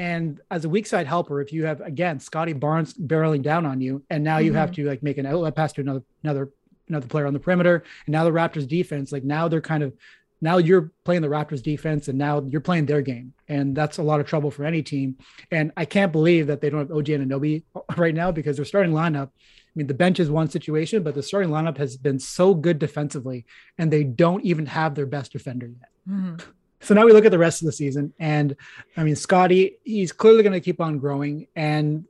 and 0.00 0.40
as 0.50 0.64
a 0.64 0.68
weak 0.70 0.86
side 0.86 1.06
helper, 1.06 1.42
if 1.42 1.52
you 1.52 1.66
have 1.66 1.82
again 1.82 2.20
Scottie 2.20 2.54
Barnes 2.54 2.94
barreling 2.94 3.42
down 3.42 3.66
on 3.66 3.82
you, 3.82 4.02
and 4.08 4.24
now 4.24 4.38
you 4.38 4.52
mm-hmm. 4.52 4.58
have 4.58 4.72
to 4.72 4.86
like 4.86 5.02
make 5.02 5.18
an 5.18 5.26
outlet 5.26 5.54
pass 5.54 5.74
to 5.74 5.82
another 5.82 6.02
another 6.24 6.50
another 6.88 7.06
player 7.06 7.26
on 7.26 7.34
the 7.34 7.38
perimeter, 7.38 7.84
and 8.06 8.12
now 8.14 8.24
the 8.24 8.30
Raptors 8.30 8.66
defense, 8.66 9.12
like 9.12 9.24
now 9.24 9.46
they're 9.46 9.60
kind 9.60 9.82
of 9.82 9.92
now 10.40 10.56
you're 10.56 10.90
playing 11.04 11.20
the 11.20 11.28
Raptors 11.28 11.62
defense, 11.62 12.08
and 12.08 12.16
now 12.16 12.42
you're 12.48 12.62
playing 12.62 12.86
their 12.86 13.02
game, 13.02 13.34
and 13.46 13.76
that's 13.76 13.98
a 13.98 14.02
lot 14.02 14.20
of 14.20 14.26
trouble 14.26 14.50
for 14.50 14.64
any 14.64 14.82
team. 14.82 15.18
And 15.50 15.70
I 15.76 15.84
can't 15.84 16.12
believe 16.12 16.46
that 16.46 16.62
they 16.62 16.70
don't 16.70 16.88
have 16.88 16.96
OG 16.96 17.04
Anunoby 17.04 17.64
right 17.98 18.14
now 18.14 18.32
because 18.32 18.56
their 18.56 18.64
starting 18.64 18.92
lineup. 18.92 19.28
I 19.28 19.72
mean, 19.76 19.86
the 19.86 19.94
bench 19.94 20.18
is 20.18 20.30
one 20.30 20.48
situation, 20.48 21.02
but 21.02 21.14
the 21.14 21.22
starting 21.22 21.50
lineup 21.50 21.76
has 21.76 21.98
been 21.98 22.18
so 22.18 22.54
good 22.54 22.78
defensively, 22.78 23.44
and 23.76 23.92
they 23.92 24.02
don't 24.02 24.44
even 24.46 24.64
have 24.64 24.94
their 24.94 25.06
best 25.06 25.30
defender 25.30 25.66
yet. 25.66 25.90
Mm-hmm. 26.08 26.36
So 26.80 26.94
now 26.94 27.04
we 27.04 27.12
look 27.12 27.24
at 27.24 27.30
the 27.30 27.38
rest 27.38 27.60
of 27.62 27.66
the 27.66 27.72
season, 27.72 28.12
and 28.18 28.56
I 28.96 29.04
mean, 29.04 29.14
Scottie, 29.14 29.76
he's 29.84 30.12
clearly 30.12 30.42
going 30.42 30.54
to 30.54 30.60
keep 30.60 30.80
on 30.80 30.98
growing. 30.98 31.46
And 31.54 32.06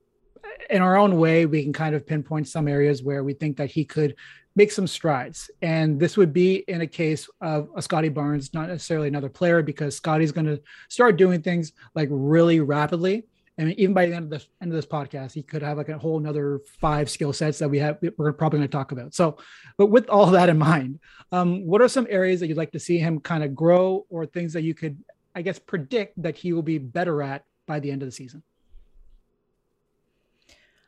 in 0.69 0.81
our 0.81 0.97
own 0.97 1.19
way, 1.19 1.47
we 1.47 1.63
can 1.63 1.73
kind 1.73 1.95
of 1.95 2.07
pinpoint 2.07 2.47
some 2.47 2.69
areas 2.69 3.03
where 3.03 3.25
we 3.25 3.35
think 3.35 3.57
that 3.57 3.71
he 3.71 3.85
could 3.85 4.15
make 4.55 4.71
some 4.71 4.87
strides. 4.87 5.51
And 5.63 5.99
this 5.99 6.17
would 6.17 6.33
be 6.33 6.57
in 6.69 6.83
a 6.83 6.87
case 6.87 7.29
of 7.41 7.69
a 7.75 7.83
Scottie 7.83 8.09
Barnes, 8.09 8.55
not 8.55 8.69
necessarily 8.69 9.09
another 9.09 9.29
player, 9.29 9.63
because 9.63 9.97
Scottie's 9.97 10.33
going 10.33 10.47
to 10.47 10.61
start 10.89 11.17
doing 11.17 11.43
things 11.43 11.73
like 11.95 12.09
really 12.11 12.61
rapidly. 12.61 13.25
I 13.61 13.65
mean, 13.65 13.75
even 13.77 13.93
by 13.93 14.07
the 14.07 14.15
end 14.15 14.33
of 14.33 14.41
the 14.41 14.47
end 14.63 14.73
of 14.73 14.77
this 14.77 14.87
podcast, 14.87 15.33
he 15.33 15.43
could 15.43 15.63
have 15.63 15.77
like 15.77 15.91
a 15.91 15.99
whole 15.99 16.19
another 16.19 16.61
five 16.81 17.11
skill 17.11 17.33
sets 17.33 17.59
that 17.59 17.69
we 17.69 17.79
have 17.79 17.99
we're 18.17 18.33
probably 18.33 18.61
going 18.61 18.69
to 18.69 18.73
talk 18.73 18.93
about. 18.93 19.15
So, 19.15 19.37
but 19.77 19.87
with 19.87 20.09
all 20.09 20.27
that 20.27 20.49
in 20.49 20.59
mind, 20.59 20.99
um, 21.31 21.67
what 21.67 21.83
are 21.83 21.89
some 21.89 22.07
areas 22.09 22.41
that 22.41 22.47
you'd 22.47 22.57
like 22.57 22.73
to 22.73 22.81
see 22.81 22.99
him 22.99 23.21
kind 23.21 23.45
of 23.45 23.55
grow, 23.55 24.07
or 24.09 24.25
things 24.25 24.55
that 24.55 24.63
you 24.63 24.75
could, 24.75 24.97
I 25.35 25.43
guess, 25.43 25.59
predict 25.59 26.23
that 26.23 26.37
he 26.37 26.53
will 26.55 26.63
be 26.63 26.79
better 26.79 27.23
at 27.23 27.45
by 27.67 27.81
the 27.81 27.91
end 27.91 28.03
of 28.03 28.09
the 28.09 28.13
season? 28.13 28.43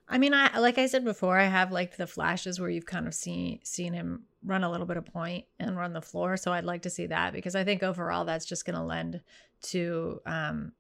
I 0.09 0.19
mean, 0.19 0.33
I 0.33 0.59
like 0.59 0.79
I 0.79 0.87
said 0.87 1.05
before, 1.05 1.39
I 1.39 1.45
have 1.45 1.73
like 1.73 1.97
the 1.97 2.07
flashes 2.07 2.59
where 2.59 2.71
you've 2.71 2.87
kind 2.87 3.07
of 3.07 3.15
seen 3.15 3.61
seen 3.65 3.93
him 3.93 4.25
run 4.45 4.65
a 4.65 4.71
little 4.71 4.87
bit 4.87 4.97
of 4.97 5.05
point 5.05 5.45
and 5.61 5.77
run 5.77 5.93
the 5.93 6.03
floor. 6.03 6.37
So 6.37 6.53
I'd 6.53 6.65
like 6.65 6.83
to 6.83 6.91
see 6.91 7.07
that 7.07 7.33
because 7.33 7.55
I 7.55 7.65
think 7.65 7.83
overall 7.83 8.25
that's 8.25 8.47
just 8.47 8.65
going 8.65 8.77
to 8.77 8.83
lend 8.83 9.21
to 9.63 10.21
um 10.27 10.73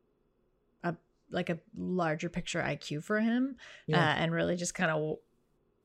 like 1.32 1.50
a 1.50 1.58
larger 1.76 2.28
picture 2.28 2.62
IQ 2.62 3.02
for 3.02 3.20
him, 3.20 3.56
Yeah. 3.86 3.98
uh, 3.98 4.14
and 4.14 4.32
really 4.32 4.56
just 4.56 4.74
kind 4.74 4.90
of 4.90 5.18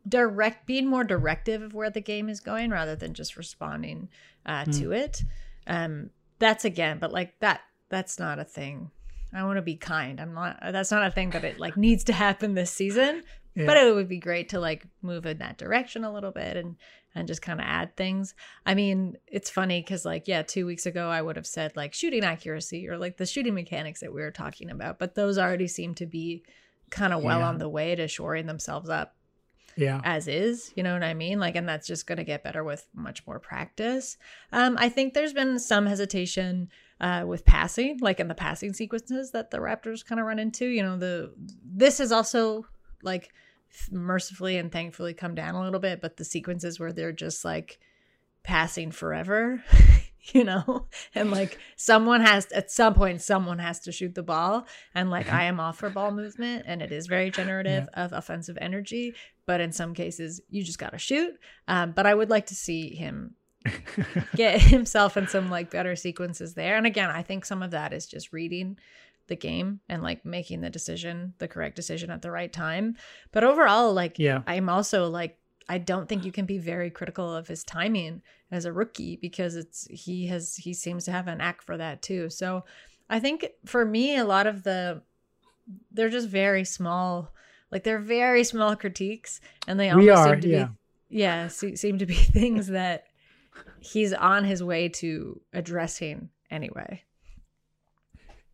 direct 0.07 0.65
being 0.65 0.87
more 0.87 1.03
directive 1.03 1.61
of 1.61 1.73
where 1.73 1.89
the 1.89 2.01
game 2.01 2.29
is 2.29 2.39
going 2.39 2.69
rather 2.69 2.95
than 2.95 3.13
just 3.13 3.35
responding 3.37 4.09
uh, 4.45 4.63
Hmm. 4.65 4.71
to 4.71 4.91
it. 4.93 5.23
Um, 5.65 6.09
that's 6.39 6.63
again, 6.65 6.99
but 6.99 7.11
like 7.11 7.39
that 7.39 7.61
that's 7.89 8.19
not 8.19 8.39
a 8.39 8.43
thing. 8.45 8.91
I 9.33 9.43
want 9.43 9.57
to 9.57 9.61
be 9.61 9.75
kind. 9.75 10.21
I'm 10.21 10.33
not. 10.33 10.57
That's 10.61 10.91
not 10.91 11.05
a 11.05 11.11
thing 11.11 11.31
that 11.31 11.43
it 11.43 11.59
like 11.59 11.75
needs 11.75 12.03
to 12.05 12.13
happen 12.13 12.53
this 12.53 12.71
season. 12.71 13.23
But 13.65 13.77
it 13.77 13.95
would 13.95 14.07
be 14.07 14.19
great 14.19 14.49
to 14.49 14.59
like 14.59 14.85
move 15.01 15.25
in 15.25 15.39
that 15.39 15.57
direction 15.57 16.03
a 16.03 16.13
little 16.13 16.31
bit 16.31 16.55
and 16.57 16.75
and 17.15 17.27
just 17.27 17.41
kind 17.41 17.59
of 17.59 17.65
add 17.67 17.95
things. 17.97 18.35
I 18.65 18.75
mean, 18.75 19.17
it's 19.25 19.49
funny 19.49 19.81
because 19.81 20.05
like 20.05 20.27
yeah, 20.27 20.43
two 20.43 20.65
weeks 20.67 20.85
ago 20.85 21.09
I 21.09 21.21
would 21.21 21.35
have 21.35 21.47
said 21.47 21.75
like 21.75 21.93
shooting 21.93 22.23
accuracy 22.23 22.87
or 22.87 22.97
like 22.97 23.17
the 23.17 23.25
shooting 23.25 23.55
mechanics 23.55 24.01
that 24.01 24.13
we 24.13 24.21
were 24.21 24.31
talking 24.31 24.69
about, 24.69 24.99
but 24.99 25.15
those 25.15 25.37
already 25.39 25.67
seem 25.67 25.95
to 25.95 26.05
be 26.05 26.43
kind 26.91 27.13
of 27.13 27.23
well 27.23 27.39
Yeah. 27.39 27.47
on 27.47 27.57
the 27.57 27.67
way 27.69 27.95
to 27.95 28.07
shoring 28.07 28.45
themselves 28.45 28.89
up 28.89 29.15
Yeah. 29.75 29.99
as 30.05 30.27
is 30.29 30.71
you 30.75 30.83
know 30.83 30.93
what 30.93 31.03
i 31.03 31.13
mean 31.13 31.37
like 31.37 31.55
and 31.57 31.67
that's 31.67 31.85
just 31.85 32.07
going 32.07 32.17
to 32.17 32.23
get 32.23 32.43
better 32.45 32.63
with 32.63 32.87
much 32.95 33.27
more 33.27 33.39
practice 33.39 34.15
um 34.53 34.77
i 34.79 34.87
think 34.87 35.13
there's 35.13 35.33
been 35.33 35.59
some 35.59 35.85
hesitation 35.85 36.69
uh 37.01 37.25
with 37.27 37.43
passing 37.45 37.97
like 37.99 38.21
in 38.21 38.29
the 38.29 38.35
passing 38.35 38.71
sequences 38.73 39.31
that 39.31 39.51
the 39.51 39.57
raptors 39.57 40.05
kind 40.05 40.19
of 40.21 40.25
run 40.27 40.39
into 40.39 40.65
you 40.65 40.81
know 40.81 40.97
the 40.97 41.33
this 41.65 41.99
is 41.99 42.11
also 42.13 42.65
like 43.03 43.33
mercifully 43.91 44.57
and 44.57 44.71
thankfully 44.71 45.13
come 45.13 45.35
down 45.35 45.55
a 45.55 45.61
little 45.61 45.79
bit 45.79 46.01
but 46.01 46.17
the 46.17 46.25
sequences 46.25 46.79
where 46.79 46.93
they're 46.93 47.11
just 47.11 47.45
like 47.45 47.79
passing 48.43 48.91
forever 48.91 49.63
you 50.33 50.43
know? 50.43 50.87
And 51.15 51.31
like 51.31 51.57
someone 51.75 52.21
has 52.21 52.51
at 52.51 52.71
some 52.71 52.93
point 52.93 53.21
someone 53.21 53.59
has 53.59 53.79
to 53.81 53.91
shoot 53.91 54.15
the 54.15 54.23
ball. 54.23 54.67
And 54.93 55.09
like 55.09 55.31
i 55.31 55.43
am 55.43 55.59
off 55.59 55.77
for 55.77 55.89
ball 55.89 56.11
movement 56.11 56.65
and 56.67 56.81
it 56.81 56.91
is 56.91 57.07
very 57.07 57.31
generative 57.31 57.87
of 57.93 58.13
offensive 58.13 58.57
energy. 58.59 59.13
But 59.45 59.61
in 59.61 59.71
some 59.71 59.93
cases 59.93 60.41
you 60.49 60.63
just 60.63 60.79
gotta 60.79 60.97
shoot. 60.97 61.33
Um, 61.67 61.91
but 61.91 62.05
i 62.05 62.13
would 62.13 62.29
like 62.29 62.47
to 62.47 62.55
see 62.55 62.95
him 62.95 63.35
get 64.35 64.61
himself 64.61 65.17
in 65.17 65.27
some 65.27 65.49
like 65.49 65.71
better 65.71 65.95
sequences 65.95 66.53
there. 66.53 66.77
And 66.77 66.85
again 66.85 67.09
i 67.09 67.21
think 67.21 67.45
some 67.45 67.63
of 67.63 67.71
that 67.71 67.93
is 67.93 68.05
just 68.05 68.33
reading 68.33 68.77
the 69.27 69.35
game 69.35 69.79
and 69.89 70.01
like 70.01 70.25
making 70.25 70.61
the 70.61 70.69
decision 70.69 71.33
the 71.37 71.47
correct 71.47 71.75
decision 71.75 72.09
at 72.09 72.21
the 72.21 72.31
right 72.31 72.51
time 72.53 72.95
but 73.31 73.43
overall 73.43 73.93
like 73.93 74.17
Yeah. 74.17 74.41
i'm 74.47 74.69
also 74.69 75.09
like 75.09 75.37
i 75.69 75.77
don't 75.77 76.07
think 76.07 76.25
you 76.25 76.31
can 76.31 76.45
be 76.45 76.57
very 76.57 76.89
critical 76.89 77.33
of 77.33 77.47
his 77.47 77.63
timing 77.63 78.21
as 78.51 78.65
a 78.65 78.73
rookie 78.73 79.17
because 79.17 79.55
it's 79.55 79.87
he 79.89 80.27
has 80.27 80.55
he 80.55 80.73
seems 80.73 81.05
to 81.05 81.11
have 81.11 81.27
an 81.27 81.39
knack 81.39 81.61
for 81.61 81.77
that 81.77 82.01
too 82.01 82.29
so 82.29 82.63
i 83.09 83.19
think 83.19 83.45
for 83.65 83.85
me 83.85 84.15
a 84.17 84.25
lot 84.25 84.47
of 84.47 84.63
the 84.63 85.01
they're 85.91 86.09
just 86.09 86.29
very 86.29 86.63
small 86.63 87.33
like 87.71 87.83
they're 87.83 87.99
very 87.99 88.43
small 88.43 88.75
critiques 88.75 89.41
and 89.67 89.79
they 89.79 89.89
almost 89.89 90.17
are, 90.17 90.33
seem 90.35 90.41
to 90.41 90.47
yeah. 90.49 90.65
be 90.65 90.71
yeah 91.09 91.47
seem 91.47 91.97
to 91.97 92.05
be 92.05 92.13
things 92.39 92.67
that 92.67 93.05
he's 93.79 94.13
on 94.13 94.43
his 94.43 94.63
way 94.63 94.89
to 94.89 95.41
addressing 95.53 96.29
anyway 96.49 97.03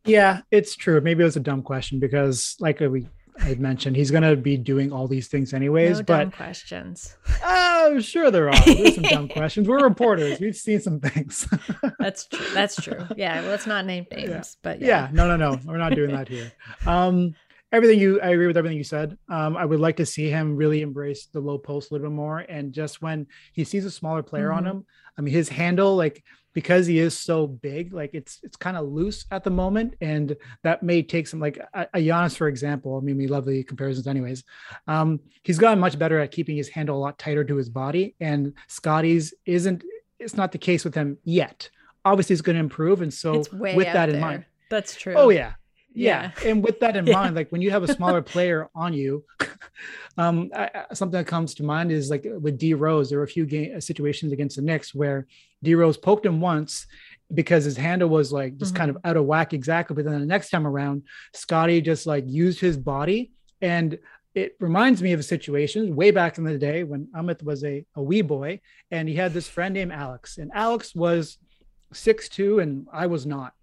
Yeah, 0.06 0.42
it's 0.52 0.76
true. 0.76 1.00
Maybe 1.02 1.22
it 1.22 1.26
was 1.26 1.38
a 1.38 1.42
dumb 1.42 1.62
question 1.62 2.00
because, 2.00 2.56
like 2.60 2.80
we 2.80 3.08
I 3.39 3.46
had 3.46 3.60
mentioned, 3.60 3.96
he's 3.96 4.12
going 4.12 4.24
to 4.24 4.36
be 4.36 4.58
doing 4.58 4.92
all 4.92 5.08
these 5.08 5.28
things 5.28 5.54
anyways. 5.54 5.98
no 5.98 6.04
but 6.04 6.20
dumb 6.20 6.32
questions 6.32 7.18
oh, 7.44 8.00
sure 8.00 8.32
there 8.32 8.50
are. 8.50 8.66
There's 8.66 8.96
some 8.96 9.04
dumb 9.04 9.28
questions. 9.30 9.68
We're 9.68 9.84
reporters. 9.84 10.39
We've 10.39 10.56
seen 10.56 10.80
some 10.80 11.00
things. 11.00 11.48
that's 12.00 12.26
true 12.28 12.46
that's 12.54 12.76
true 12.76 13.06
yeah 13.16 13.42
well, 13.42 13.52
let's 13.52 13.68
not 13.68 13.86
name 13.86 14.06
names 14.12 14.30
Yeah. 14.30 14.44
but 14.62 14.82
yeah. 14.82 14.88
yeah, 14.88 15.10
no, 15.12 15.28
no, 15.28 15.36
no. 15.36 15.60
We're 15.66 15.78
not 15.78 15.96
doing 15.96 16.12
that 16.12 16.28
here. 16.28 16.52
Um, 16.86 17.36
everything 17.74 18.00
you, 18.00 18.22
I 18.22 18.30
agree 18.30 18.48
with 18.48 18.56
everything 18.56 18.78
you 18.78 18.84
said. 18.84 19.18
Um, 19.30 19.58
I 19.58 19.66
would 19.66 19.80
like 19.82 19.98
to 19.98 20.06
see 20.06 20.30
him 20.30 20.56
really 20.56 20.82
embrace 20.82 21.26
the 21.26 21.40
low 21.42 21.58
post 21.58 21.90
a 21.92 21.94
little 21.94 22.08
bit 22.10 22.16
more. 22.16 22.40
And 22.40 22.72
just 22.72 23.02
when 23.02 23.28
he 23.52 23.64
sees 23.66 23.84
a 23.84 23.92
smaller 23.92 24.24
player 24.24 24.52
on 24.54 24.64
Mhm. 24.64 24.68
him, 24.68 24.86
I 25.18 25.22
mean, 25.22 25.34
his 25.34 25.50
handle, 25.50 25.96
like 25.96 26.24
because 26.54 26.86
he 26.86 27.00
is 27.00 27.18
so 27.18 27.48
big, 27.48 27.94
like 27.94 28.12
it's 28.14 28.40
it's 28.44 28.56
kind 28.56 28.78
of 28.78 28.88
loose 28.88 29.26
at 29.32 29.44
the 29.44 29.50
moment, 29.50 29.96
and 30.02 30.38
that 30.62 30.84
may 30.84 31.02
take 31.02 31.26
some 31.28 31.40
like 31.40 31.58
a, 31.74 31.88
a 31.96 31.98
Giannis, 32.00 32.38
for 32.38 32.48
example. 32.48 32.96
I 32.96 33.02
mean, 33.02 33.18
we 33.18 33.26
love 33.28 33.46
the 33.46 33.64
comparisons, 33.64 34.06
anyways. 34.06 34.44
Um, 34.88 35.20
he's 35.42 35.58
gotten 35.58 35.80
much 35.80 35.98
better 35.98 36.20
at 36.20 36.30
keeping 36.32 36.56
his 36.56 36.70
handle 36.70 36.96
a 36.96 37.02
lot 37.02 37.18
tighter 37.18 37.44
to 37.44 37.56
his 37.56 37.70
body, 37.70 38.16
and 38.20 38.54
Scottie's 38.68 39.34
isn't. 39.48 39.84
It's 40.20 40.38
not 40.38 40.52
the 40.52 40.60
case 40.60 40.86
with 40.86 40.94
him 40.94 41.18
yet. 41.24 41.70
Obviously, 42.06 42.34
it's 42.36 42.42
going 42.44 42.56
to 42.56 42.60
improve, 42.60 43.02
and 43.02 43.12
so 43.14 43.44
with 43.52 43.92
that 43.92 44.10
in 44.10 44.20
mind, 44.20 44.46
that's 44.70 44.96
true 44.96 45.16
Oh 45.16 45.30
yeah. 45.30 45.54
Yeah. 45.93 46.32
And 46.45 46.63
with 46.63 46.79
that 46.79 46.95
in 46.95 47.06
Yeah. 47.08 47.13
mind, 47.13 47.36
like 47.36 47.51
when 47.51 47.62
you 47.62 47.71
have 47.71 47.84
a 47.84 47.93
smaller 47.93 48.21
player 48.34 48.69
on 48.75 48.93
you, 48.93 49.23
um, 50.17 50.49
I, 50.56 50.69
I- 50.89 50.93
something 50.93 51.17
that 51.17 51.27
comes 51.27 51.53
to 51.56 51.63
mind 51.63 51.91
is 51.91 52.10
like 52.10 52.25
with 52.25 52.58
D 52.58 52.73
Rose, 52.73 53.10
there 53.10 53.19
were 53.19 53.25
a 53.25 53.27
few 53.27 53.45
game 53.45 53.79
situations 53.82 54.32
against 54.32 54.56
the 54.56 54.62
Knicks 54.62 54.93
where 54.93 55.27
D 55.63 55.75
Rose 55.75 55.97
poked 55.97 56.25
him 56.25 56.41
once 56.41 56.88
because 57.34 57.63
his 57.65 57.77
handle 57.77 58.10
was 58.10 58.32
like 58.32 58.58
just 58.58 58.75
kind 58.75 58.89
of 58.91 58.97
out 59.06 59.17
of 59.17 59.25
whack 59.25 59.53
exactly. 59.53 59.95
But 59.95 60.06
then 60.06 60.19
the 60.19 60.25
next 60.25 60.49
time 60.49 60.67
around, 60.67 61.03
Scottie 61.34 61.82
just 61.82 62.06
like 62.06 62.25
used 62.27 62.60
his 62.60 62.77
body 62.77 63.32
and 63.62 63.97
it 64.36 64.56
reminds 64.60 65.01
me 65.01 65.13
of 65.13 65.19
a 65.19 65.23
situation 65.23 65.95
way 65.95 66.10
back 66.10 66.38
in 66.39 66.43
the 66.43 66.58
day 66.58 66.84
when 66.84 67.08
Amit 67.15 67.43
was 67.43 67.63
a, 67.63 67.86
a 67.95 68.01
wee 68.01 68.21
boy 68.23 68.60
and 68.91 69.08
he 69.08 69.15
had 69.15 69.32
this 69.34 69.47
friend 69.47 69.73
named 69.75 69.91
Alex 69.91 70.38
and 70.38 70.51
Alex 70.56 70.93
was 70.95 71.38
six 71.93 72.29
two 72.29 72.60
and 72.60 72.88
I 72.91 73.06
was 73.08 73.25
not. 73.25 73.53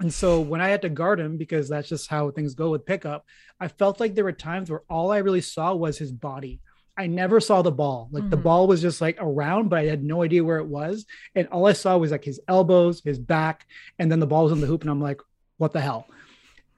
And 0.00 0.12
so 0.12 0.40
when 0.40 0.60
I 0.60 0.68
had 0.68 0.82
to 0.82 0.88
guard 0.90 1.18
him, 1.20 1.36
because 1.38 1.68
that's 1.68 1.88
just 1.88 2.08
how 2.08 2.30
things 2.30 2.54
go 2.54 2.70
with 2.70 2.84
pickup, 2.84 3.24
I 3.60 3.68
felt 3.68 3.98
like 3.98 4.14
there 4.14 4.24
were 4.24 4.32
times 4.32 4.70
where 4.70 4.82
all 4.90 5.10
I 5.10 5.18
really 5.18 5.40
saw 5.40 5.74
was 5.74 5.96
his 5.96 6.12
body. 6.12 6.60
I 6.98 7.06
never 7.06 7.40
saw 7.40 7.62
the 7.62 7.72
ball. 7.72 8.08
Like 8.10 8.28
the 8.30 8.36
Mhm. 8.38 8.42
ball 8.42 8.66
was 8.66 8.80
just 8.82 9.00
like 9.00 9.16
around, 9.20 9.68
but 9.68 9.78
I 9.78 9.84
had 9.84 10.02
no 10.04 10.22
idea 10.22 10.44
where 10.44 10.58
it 10.58 10.66
was. 10.66 11.06
And 11.34 11.48
all 11.48 11.66
I 11.66 11.72
saw 11.72 11.96
was 11.96 12.10
like 12.10 12.24
his 12.24 12.40
elbows, 12.48 13.02
his 13.02 13.18
back, 13.18 13.66
and 13.98 14.10
then 14.10 14.20
the 14.20 14.26
ball 14.26 14.44
was 14.44 14.52
in 14.52 14.60
the 14.60 14.66
hoop. 14.66 14.82
And 14.82 14.90
I'm 14.90 15.00
like, 15.00 15.20
what 15.58 15.72
the 15.72 15.80
hell? 15.80 16.06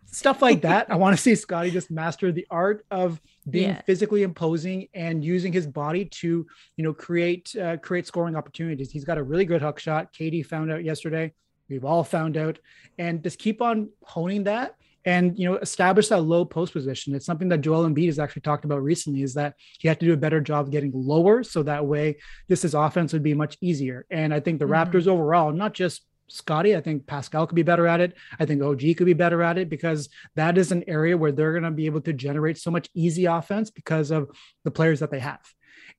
Stuff 0.06 0.40
like 0.40 0.62
that. 0.62 0.90
I 0.90 0.96
want 0.96 1.16
to 1.16 1.22
see 1.22 1.34
Scottie 1.34 1.70
just 1.70 1.90
master 1.90 2.32
the 2.32 2.46
art 2.50 2.84
of 2.90 3.20
being 3.50 3.70
Yeah. 3.70 3.82
physically 3.82 4.22
imposing 4.22 4.88
and 4.94 5.22
using 5.24 5.52
his 5.52 5.66
body 5.66 6.04
to, 6.06 6.46
you 6.76 6.84
know, 6.84 6.94
create 6.94 7.54
uh, 7.56 7.76
create 7.78 8.06
scoring 8.06 8.34
opportunities. 8.34 8.90
He's 8.90 9.04
got 9.04 9.18
a 9.18 9.22
really 9.22 9.44
good 9.44 9.60
hook 9.60 9.78
shot. 9.78 10.12
Katie 10.12 10.42
found 10.42 10.72
out 10.72 10.82
yesterday. 10.84 11.32
We've 11.68 11.84
all 11.84 12.04
found 12.04 12.36
out, 12.36 12.58
and 12.98 13.22
just 13.22 13.38
keep 13.38 13.60
on 13.62 13.90
honing 14.02 14.44
that 14.44 14.74
and 15.04 15.38
you 15.38 15.48
know 15.48 15.56
establish 15.58 16.08
that 16.08 16.22
low 16.22 16.44
post 16.44 16.72
position. 16.72 17.14
It's 17.14 17.26
something 17.26 17.48
that 17.50 17.60
Joel 17.60 17.88
Embiid 17.88 18.06
has 18.06 18.18
actually 18.18 18.42
talked 18.42 18.64
about 18.64 18.82
recently. 18.82 19.22
Is 19.22 19.34
that 19.34 19.54
he 19.78 19.88
had 19.88 20.00
to 20.00 20.06
do 20.06 20.12
a 20.12 20.16
better 20.16 20.40
job 20.40 20.66
of 20.66 20.72
getting 20.72 20.92
lower, 20.94 21.42
so 21.42 21.62
that 21.62 21.86
way 21.86 22.16
this 22.48 22.62
his 22.62 22.74
offense 22.74 23.12
would 23.12 23.22
be 23.22 23.34
much 23.34 23.56
easier. 23.60 24.06
And 24.10 24.34
I 24.34 24.40
think 24.40 24.58
the 24.58 24.64
Mhm. 24.64 24.90
Raptors 24.92 25.06
overall, 25.06 25.52
not 25.52 25.74
just 25.74 26.02
Scottie, 26.30 26.76
I 26.76 26.82
think 26.82 27.06
Pascal 27.06 27.46
could 27.46 27.54
be 27.56 27.62
better 27.62 27.86
at 27.86 28.00
it. 28.00 28.14
I 28.38 28.44
think 28.44 28.60
OG 28.62 28.94
could 28.94 29.06
be 29.06 29.14
better 29.14 29.42
at 29.42 29.56
it 29.56 29.70
because 29.70 30.10
that 30.36 30.58
is 30.58 30.72
an 30.72 30.84
area 30.86 31.16
where 31.16 31.32
they're 31.32 31.52
going 31.52 31.62
to 31.62 31.70
be 31.70 31.86
able 31.86 32.02
to 32.02 32.12
generate 32.12 32.58
so 32.58 32.70
much 32.70 32.90
easy 32.94 33.24
offense 33.24 33.70
because 33.70 34.10
of 34.10 34.28
the 34.64 34.70
players 34.70 35.00
that 35.00 35.10
they 35.10 35.20
have. 35.20 35.40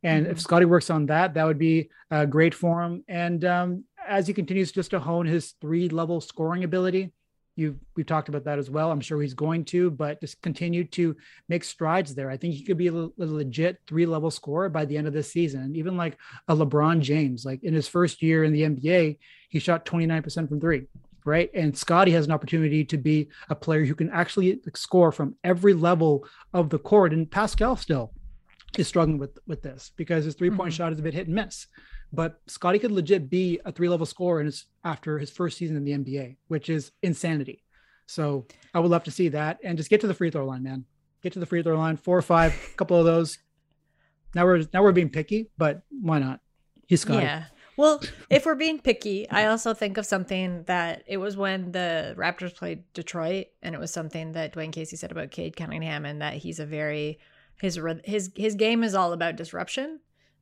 And 0.04 0.28
if 0.28 0.38
Mhm. 0.38 0.42
Scottie 0.42 0.66
works 0.66 0.92
on 0.92 1.08
that, 1.08 1.34
that 1.34 1.46
would 1.48 1.58
be 1.58 1.90
uh, 2.12 2.26
great 2.26 2.54
for 2.54 2.84
him. 2.84 3.04
And 3.08 3.44
um, 3.44 3.84
as 4.10 4.28
he 4.28 4.34
continues 4.34 4.72
just 4.72 4.92
to 4.92 5.00
hone 5.00 5.26
his 5.26 5.52
three 5.62 5.88
level 5.88 6.20
scoring 6.20 6.64
ability, 6.64 7.12
you 7.56 7.78
we've 7.96 8.06
talked 8.06 8.30
about 8.30 8.46
that 8.46 8.58
as 8.60 8.70
well. 8.70 8.92
I'm 8.92 9.02
sure 9.02 9.22
he's 9.22 9.34
going 9.34 9.66
to, 9.66 9.92
but 9.92 10.20
just 10.22 10.42
continue 10.42 10.84
to 10.86 11.16
make 11.48 11.64
strides 11.64 12.16
there. 12.16 12.30
I 12.30 12.38
think 12.38 12.56
he 12.56 12.64
could 12.64 12.78
be 12.78 12.88
a, 12.88 12.94
a 12.94 13.12
legit 13.18 13.80
three 13.88 14.06
level 14.06 14.32
scorer 14.32 14.70
by 14.70 14.86
the 14.86 14.98
end 14.98 15.08
of 15.08 15.14
this 15.14 15.32
season. 15.32 15.76
Even 15.76 15.96
like 15.98 16.18
a 16.48 16.56
LeBron 16.56 17.02
James, 17.02 17.46
like 17.46 17.64
in 17.64 17.74
his 17.74 17.88
first 17.88 18.22
year 18.22 18.44
in 18.44 18.54
the 18.54 18.64
NBA, 18.64 19.18
he 19.50 19.60
shot 19.60 19.86
29% 19.86 20.50
from 20.50 20.60
three. 20.60 20.88
Right. 21.26 21.52
And 21.54 21.78
Scottie 21.78 22.14
has 22.14 22.26
an 22.26 22.32
opportunity 22.32 22.84
to 22.86 22.98
be 22.98 23.28
a 23.50 23.56
player 23.56 23.84
who 23.86 23.94
can 23.94 24.10
actually 24.10 24.60
score 24.74 25.12
from 25.12 25.36
every 25.44 25.74
level 25.74 26.26
of 26.54 26.70
the 26.70 26.80
court. 26.80 27.14
And 27.14 27.30
Pascal 27.30 27.76
still 27.76 28.14
is 28.78 28.88
struggling 28.88 29.18
with 29.18 29.38
with 29.48 29.62
this 29.62 29.92
because 29.98 30.24
his 30.26 30.36
three 30.36 30.50
point 30.50 30.72
Mhm. 30.72 30.78
shot 30.78 30.94
is 30.94 31.00
a 31.00 31.04
bit 31.04 31.14
hit 31.14 31.28
and 31.28 31.36
miss. 31.36 31.68
But 32.12 32.42
Scottie 32.48 32.80
could 32.80 32.92
legit 32.92 33.30
be 33.30 33.60
a 33.66 33.72
three 33.72 33.90
level 33.90 34.06
scorer 34.06 34.40
in 34.40 34.48
his, 34.48 34.66
after 34.84 35.20
his 35.20 35.30
first 35.30 35.58
season 35.58 35.76
in 35.76 35.84
the 35.84 35.92
NBA, 35.92 36.38
which 36.48 36.70
is 36.70 36.92
insanity. 37.04 37.64
So 38.08 38.48
I 38.74 38.80
would 38.80 38.90
love 38.90 39.04
to 39.04 39.12
see 39.12 39.30
that 39.30 39.60
and 39.64 39.78
just 39.78 39.90
get 39.90 40.02
to 40.02 40.08
the 40.08 40.14
free 40.14 40.32
throw 40.32 40.46
line, 40.46 40.64
man. 40.64 40.86
Get 41.22 41.34
to 41.34 41.40
the 41.40 41.46
free 41.46 41.62
throw 41.62 41.78
line, 41.78 41.98
four 41.98 42.18
or 42.18 42.24
five, 42.24 42.54
a 42.74 42.76
couple 42.76 42.98
of 42.98 43.06
those. 43.06 43.38
Now 44.34 44.46
we're 44.46 44.64
now 44.74 44.82
we're 44.82 44.92
being 44.92 45.10
picky, 45.10 45.50
but 45.58 45.84
why 45.90 46.20
not? 46.20 46.40
He's 46.88 47.02
Scottie. 47.02 47.26
Yeah. 47.26 47.46
Well, 47.78 48.02
if 48.30 48.46
we're 48.46 48.56
being 48.56 48.80
picky, 48.80 49.30
I 49.30 49.46
also 49.46 49.74
think 49.74 49.98
of 49.98 50.06
something 50.06 50.64
that 50.64 51.04
it 51.08 51.18
was 51.18 51.38
when 51.38 51.72
the 51.72 52.14
Raptors 52.18 52.54
played 52.54 52.84
Detroit, 52.94 53.48
and 53.62 53.74
it 53.74 53.80
was 53.80 53.94
something 53.94 54.34
that 54.34 54.54
Dwane 54.54 54.74
Casey 54.74 54.98
said 54.98 55.12
about 55.12 55.32
Cade 55.32 55.56
Cunningham, 55.56 56.06
and 56.06 56.22
that 56.22 56.34
he's 56.34 56.60
a 56.60 56.66
very 56.66 57.20
his 57.62 57.80
his 58.04 58.32
his 58.36 58.56
game 58.56 58.84
is 58.84 58.96
all 58.96 59.14
about 59.14 59.36
disruption 59.36 60.00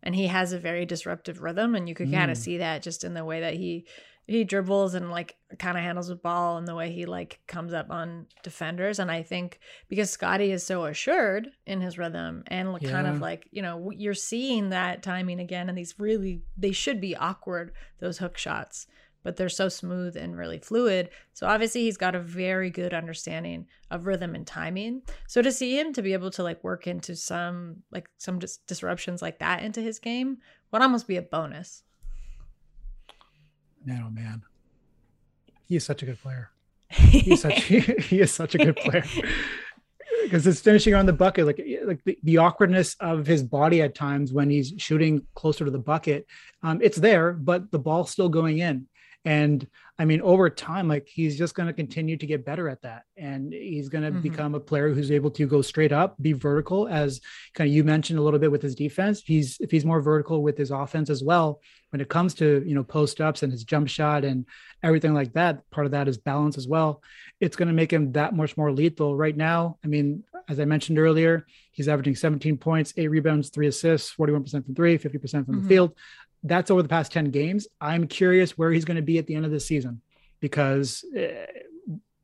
and 0.07 0.15
he 0.15 0.27
has 0.27 0.53
a 0.53 0.57
very 0.57 0.85
disruptive 0.85 1.41
rhythm 1.41 1.75
and 1.75 1.89
you 1.89 1.93
could 1.93 2.09
kind 2.11 2.31
of 2.31 2.37
Mm. 2.37 2.41
see 2.41 2.57
that 2.59 2.81
just 2.81 3.03
in 3.03 3.13
the 3.13 3.25
way 3.25 3.41
that 3.41 3.55
he 3.55 3.85
he 4.25 4.43
dribbles 4.43 4.93
and 4.93 5.09
like 5.09 5.35
kind 5.57 5.77
of 5.77 5.83
handles 5.83 6.07
the 6.09 6.15
ball 6.15 6.57
and 6.57 6.67
the 6.67 6.75
way 6.75 6.91
he 6.91 7.05
like 7.05 7.39
comes 7.47 7.73
up 7.73 7.89
on 7.89 8.25
defenders. 8.43 8.99
And 8.99 9.09
i 9.11 9.21
think 9.23 9.59
because 9.89 10.09
scottie 10.09 10.51
is 10.51 10.65
so 10.65 10.85
assured 10.85 11.49
in 11.65 11.81
his 11.81 11.97
rhythm 11.97 12.43
and 12.47 12.71
like, 12.73 12.83
kind 12.83 13.07
of 13.07 13.19
like 13.21 13.47
you 13.51 13.61
know 13.61 13.91
you're 13.91 14.13
seeing 14.13 14.69
that 14.69 15.03
timing 15.03 15.39
again 15.41 15.67
and 15.69 15.77
these 15.77 15.93
really 15.99 16.41
they 16.57 16.71
should 16.71 16.99
be 17.01 17.15
awkward 17.15 17.71
those 17.99 18.17
hook 18.19 18.37
shots 18.37 18.87
but 19.23 19.35
they're 19.35 19.49
so 19.49 19.69
smooth 19.69 20.15
and 20.15 20.37
really 20.37 20.59
fluid 20.59 21.09
so 21.33 21.47
obviously 21.47 21.81
he's 21.81 21.97
got 21.97 22.15
a 22.15 22.19
very 22.19 22.69
good 22.69 22.93
understanding 22.93 23.65
of 23.91 24.05
rhythm 24.05 24.35
and 24.35 24.47
timing 24.47 25.01
so 25.27 25.41
to 25.41 25.51
see 25.51 25.79
him 25.79 25.93
to 25.93 26.01
be 26.01 26.13
able 26.13 26.31
to 26.31 26.43
like 26.43 26.63
work 26.63 26.87
into 26.87 27.15
some 27.15 27.75
like 27.91 28.09
some 28.17 28.39
dis- 28.39 28.57
disruptions 28.67 29.21
like 29.21 29.39
that 29.39 29.63
into 29.63 29.81
his 29.81 29.99
game 29.99 30.37
would 30.71 30.81
almost 30.81 31.07
be 31.07 31.17
a 31.17 31.21
bonus 31.21 31.83
Man, 33.87 34.03
oh 34.05 34.09
man, 34.09 34.41
he 35.65 35.77
is 35.77 35.85
such 35.85 36.03
a 36.03 36.05
good 36.05 36.19
player. 36.21 36.49
He's 36.89 37.41
such 37.41 37.63
he 37.63 38.19
is 38.19 38.33
such 38.33 38.53
a 38.53 38.57
good 38.57 38.75
player 38.75 39.05
because 40.23 40.45
it's 40.45 40.59
finishing 40.59 40.93
on 40.93 41.05
the 41.05 41.13
bucket, 41.13 41.45
like 41.45 41.61
like 41.85 42.03
the, 42.03 42.19
the 42.23 42.37
awkwardness 42.37 42.97
of 42.99 43.25
his 43.25 43.43
body 43.43 43.81
at 43.81 43.95
times 43.95 44.33
when 44.33 44.49
he's 44.49 44.73
shooting 44.77 45.25
closer 45.35 45.63
to 45.63 45.71
the 45.71 45.79
bucket. 45.79 46.27
Um, 46.63 46.81
it's 46.81 46.97
there, 46.97 47.31
but 47.31 47.71
the 47.71 47.79
ball's 47.79 48.11
still 48.11 48.27
going 48.27 48.57
in. 48.57 48.87
And 49.27 49.67
I 49.99 50.05
mean, 50.05 50.21
over 50.21 50.49
time, 50.49 50.87
like 50.87 51.05
he's 51.07 51.37
just 51.37 51.53
going 51.53 51.67
to 51.67 51.73
continue 51.73 52.15
to 52.15 52.25
get 52.25 52.45
better 52.45 52.69
at 52.69 52.81
that, 52.83 53.03
and 53.17 53.51
he's 53.51 53.89
going 53.89 54.05
to 54.05 54.11
Mhm. 54.11 54.21
become 54.21 54.55
a 54.55 54.59
player 54.59 54.93
who's 54.93 55.11
able 55.11 55.31
to 55.31 55.45
go 55.45 55.61
straight 55.61 55.91
up, 55.91 56.15
be 56.21 56.31
vertical, 56.31 56.87
as 56.87 57.19
kind 57.53 57.67
of 57.69 57.75
you 57.75 57.83
mentioned 57.83 58.19
a 58.19 58.21
little 58.21 58.39
bit 58.39 58.51
with 58.51 58.61
his 58.61 58.75
defense. 58.75 59.21
He's 59.25 59.57
if 59.59 59.69
he's 59.69 59.83
more 59.83 60.01
vertical 60.01 60.43
with 60.43 60.57
his 60.57 60.71
offense 60.71 61.09
as 61.09 61.23
well, 61.23 61.59
when 61.89 61.99
it 61.99 62.07
comes 62.09 62.35
to 62.35 62.63
you 62.65 62.73
know 62.75 62.83
post 62.85 63.19
ups 63.19 63.43
and 63.43 63.51
his 63.51 63.65
jump 63.65 63.89
shot 63.89 64.23
and 64.23 64.45
everything 64.81 65.13
like 65.13 65.33
that. 65.33 65.69
Part 65.71 65.85
of 65.87 65.91
that 65.91 66.07
is 66.07 66.17
balance 66.17 66.57
as 66.57 66.67
well. 66.67 67.01
It's 67.41 67.57
going 67.57 67.67
to 67.67 67.73
make 67.73 67.91
him 67.91 68.13
that 68.13 68.33
much 68.35 68.55
more 68.55 68.71
lethal. 68.71 69.17
Right 69.17 69.35
now, 69.35 69.77
I 69.83 69.87
mean, 69.87 70.23
as 70.47 70.59
I 70.61 70.65
mentioned 70.65 70.99
earlier, 70.99 71.45
he's 71.71 71.87
averaging 71.89 72.15
17 72.15 72.57
points, 72.57 72.93
eight 72.95 73.09
rebounds, 73.09 73.49
three 73.49 73.67
assists, 73.67 74.13
41% 74.15 74.65
from 74.65 74.75
three, 74.75 74.97
50% 74.97 75.45
from 75.45 75.55
Mhm. 75.57 75.63
the 75.63 75.67
field. 75.67 75.91
That's 76.43 76.71
over 76.71 76.81
the 76.81 76.89
past 76.89 77.11
10 77.11 77.31
games. 77.31 77.67
I'm 77.81 78.07
curious 78.07 78.57
where 78.57 78.71
he's 78.71 78.85
going 78.85 78.95
to 78.95 79.01
be 79.01 79.17
at 79.17 79.27
the 79.27 79.35
end 79.35 79.45
of 79.45 79.51
the 79.51 79.59
season 79.59 80.01
because 80.39 81.03
uh, 81.17 81.45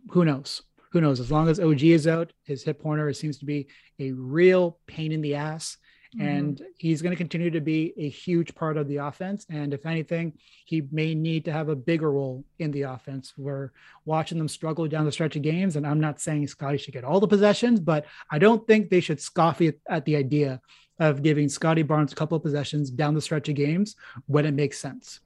who 0.09 0.25
knows? 0.25 0.61
Who 0.91 1.01
knows? 1.01 1.19
As 1.19 1.31
long 1.31 1.49
as 1.49 1.59
OG 1.59 1.83
is 1.83 2.07
out, 2.07 2.33
his 2.43 2.63
hip 2.63 2.81
pointer 2.81 3.11
seems 3.13 3.39
to 3.39 3.45
be 3.45 3.67
a 3.99 4.11
real 4.11 4.77
pain 4.87 5.11
in 5.11 5.21
the 5.21 5.35
ass. 5.35 5.77
Mm-hmm. 6.15 6.27
And 6.27 6.61
he's 6.77 7.01
going 7.01 7.11
to 7.11 7.17
continue 7.17 7.49
to 7.49 7.61
be 7.61 7.93
a 7.97 8.07
huge 8.07 8.53
part 8.53 8.77
of 8.77 8.87
the 8.87 8.97
offense. 8.97 9.47
And 9.49 9.73
if 9.73 9.85
anything, 9.85 10.33
he 10.65 10.83
may 10.91 11.15
need 11.15 11.45
to 11.45 11.51
have 11.51 11.69
a 11.69 11.75
bigger 11.75 12.11
role 12.11 12.45
in 12.59 12.69
the 12.69 12.83
offense. 12.83 13.33
We're 13.35 13.71
watching 14.05 14.37
them 14.37 14.47
struggle 14.47 14.87
down 14.87 15.05
the 15.05 15.11
stretch 15.11 15.35
of 15.35 15.41
games. 15.41 15.75
And 15.75 15.87
I'm 15.87 15.99
not 15.99 16.21
saying 16.21 16.47
Scottie 16.47 16.77
should 16.77 16.93
get 16.93 17.03
all 17.03 17.19
the 17.19 17.27
possessions, 17.27 17.79
but 17.79 18.05
I 18.29 18.37
don't 18.37 18.67
think 18.67 18.89
they 18.89 18.99
should 18.99 19.19
scoff 19.19 19.61
at, 19.61 19.75
at 19.89 20.05
the 20.05 20.15
idea 20.15 20.61
of 20.99 21.23
giving 21.23 21.49
Scottie 21.49 21.81
Barnes 21.83 22.11
a 22.11 22.15
couple 22.15 22.35
of 22.35 22.43
possessions 22.43 22.89
down 22.91 23.13
the 23.13 23.21
stretch 23.21 23.49
of 23.49 23.55
games 23.55 23.95
when 24.27 24.45
it 24.45 24.53
makes 24.53 24.79
sense. 24.79 25.19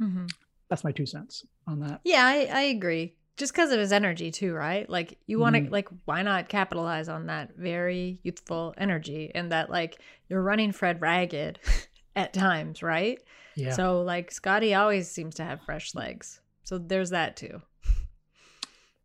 Mhm. 0.00 0.30
That's 0.68 0.84
my 0.84 0.92
two 0.92 1.06
cents 1.06 1.46
on 1.66 1.80
that. 1.80 2.00
Yeah, 2.04 2.24
I, 2.26 2.44
I 2.52 2.60
agree. 2.62 3.14
Just 3.36 3.52
because 3.52 3.72
of 3.72 3.80
his 3.80 3.92
energy 3.92 4.30
too, 4.30 4.54
right? 4.54 4.88
Like 4.88 5.18
you 5.26 5.38
want 5.40 5.56
to 5.56 5.62
Mhm. 5.62 5.70
like 5.70 5.88
why 6.04 6.22
not 6.22 6.48
capitalize 6.48 7.08
on 7.08 7.26
that 7.26 7.56
very 7.56 8.18
youthful 8.22 8.74
energy 8.78 9.32
and 9.34 9.50
that 9.50 9.70
like 9.70 9.98
you're 10.28 10.42
running 10.42 10.72
Fred 10.72 11.00
ragged 11.00 11.58
at 12.16 12.32
times, 12.32 12.82
right? 12.82 13.18
Yeah. 13.56 13.72
So 13.72 14.02
like 14.02 14.30
Scottie 14.30 14.74
always 14.74 15.10
seems 15.10 15.34
to 15.36 15.44
have 15.44 15.62
fresh 15.62 15.94
legs. 15.94 16.40
So 16.64 16.78
there's 16.78 17.10
that 17.10 17.36
too. 17.36 17.60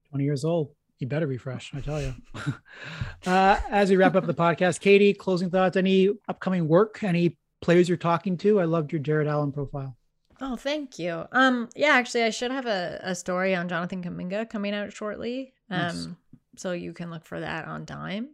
20 0.09 0.23
years 0.23 0.43
old. 0.45 0.71
You 0.99 1.07
better 1.07 1.27
refresh, 1.27 1.71
I 1.73 1.79
tell 1.79 2.01
you. 2.01 2.13
uh, 3.25 3.59
as 3.69 3.89
we 3.89 3.95
wrap 3.95 4.15
up 4.15 4.25
the 4.25 4.33
podcast, 4.33 4.81
Katie, 4.81 5.13
closing 5.13 5.49
thoughts, 5.49 5.77
any 5.77 6.09
upcoming 6.27 6.67
work, 6.67 7.01
any 7.03 7.37
players 7.61 7.87
you're 7.87 7.97
talking 7.97 8.35
to? 8.37 8.59
I 8.59 8.65
loved 8.65 8.91
your 8.91 8.99
Jarrett 8.99 9.27
Allen 9.27 9.53
profile. 9.53 9.95
Oh, 10.41 10.57
thank 10.57 10.99
you. 10.99 11.23
Um, 11.31 11.69
yeah, 11.75 11.91
actually, 11.91 12.23
I 12.23 12.29
should 12.31 12.51
have 12.51 12.65
a, 12.65 12.99
a 13.01 13.15
story 13.15 13.55
on 13.55 13.69
Jonathan 13.69 14.03
Kuminga 14.03 14.49
coming 14.49 14.73
out 14.73 14.91
shortly. 14.91 15.53
Um, 15.69 15.79
Nice. 15.79 16.07
so 16.57 16.71
you 16.73 16.91
can 16.93 17.09
look 17.11 17.25
for 17.25 17.39
that 17.39 17.65
on 17.65 17.85
Dime. 17.85 18.29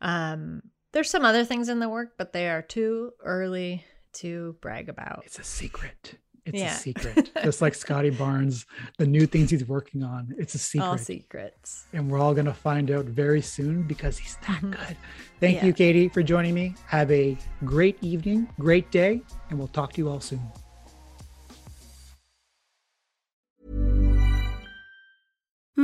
Um, 0.00 0.62
there's 0.92 1.10
some 1.10 1.24
other 1.24 1.44
things 1.44 1.68
in 1.68 1.78
the 1.78 1.88
work, 1.88 2.14
but 2.16 2.32
they 2.32 2.48
are 2.48 2.62
too 2.62 3.12
early 3.22 3.84
to 4.14 4.56
brag 4.62 4.88
about. 4.88 5.22
It's 5.26 5.38
a 5.38 5.44
secret. 5.44 6.14
It's 6.48 6.58
Yeah. 6.58 6.74
a 6.74 6.78
secret. 6.78 7.30
Just 7.44 7.60
like 7.62 7.74
Scottie 7.74 8.10
Barnes, 8.10 8.66
the 8.96 9.06
new 9.06 9.26
things 9.26 9.50
he's 9.50 9.64
working 9.66 10.02
on. 10.02 10.34
It's 10.38 10.54
a 10.54 10.58
secret. 10.58 10.86
All 10.86 10.98
secrets. 10.98 11.86
and 11.92 12.10
we're 12.10 12.18
all 12.18 12.34
going 12.34 12.46
to 12.46 12.54
find 12.54 12.90
out 12.90 13.04
very 13.06 13.40
soon 13.42 13.82
because 13.82 14.18
he's 14.18 14.36
that 14.46 14.60
Mhm. 14.62 14.70
good. 14.72 14.96
Thank 15.40 15.56
Yeah. 15.58 15.66
you, 15.66 15.72
Katie, 15.72 16.08
for 16.08 16.22
joining 16.22 16.54
me. 16.54 16.74
Have 16.86 17.10
a 17.10 17.36
great 17.64 17.96
evening, 18.02 18.48
great 18.58 18.90
day, 18.90 19.22
and 19.50 19.58
we'll 19.58 19.68
talk 19.68 19.92
to 19.94 19.98
you 20.00 20.08
all 20.08 20.20
soon. 20.20 20.40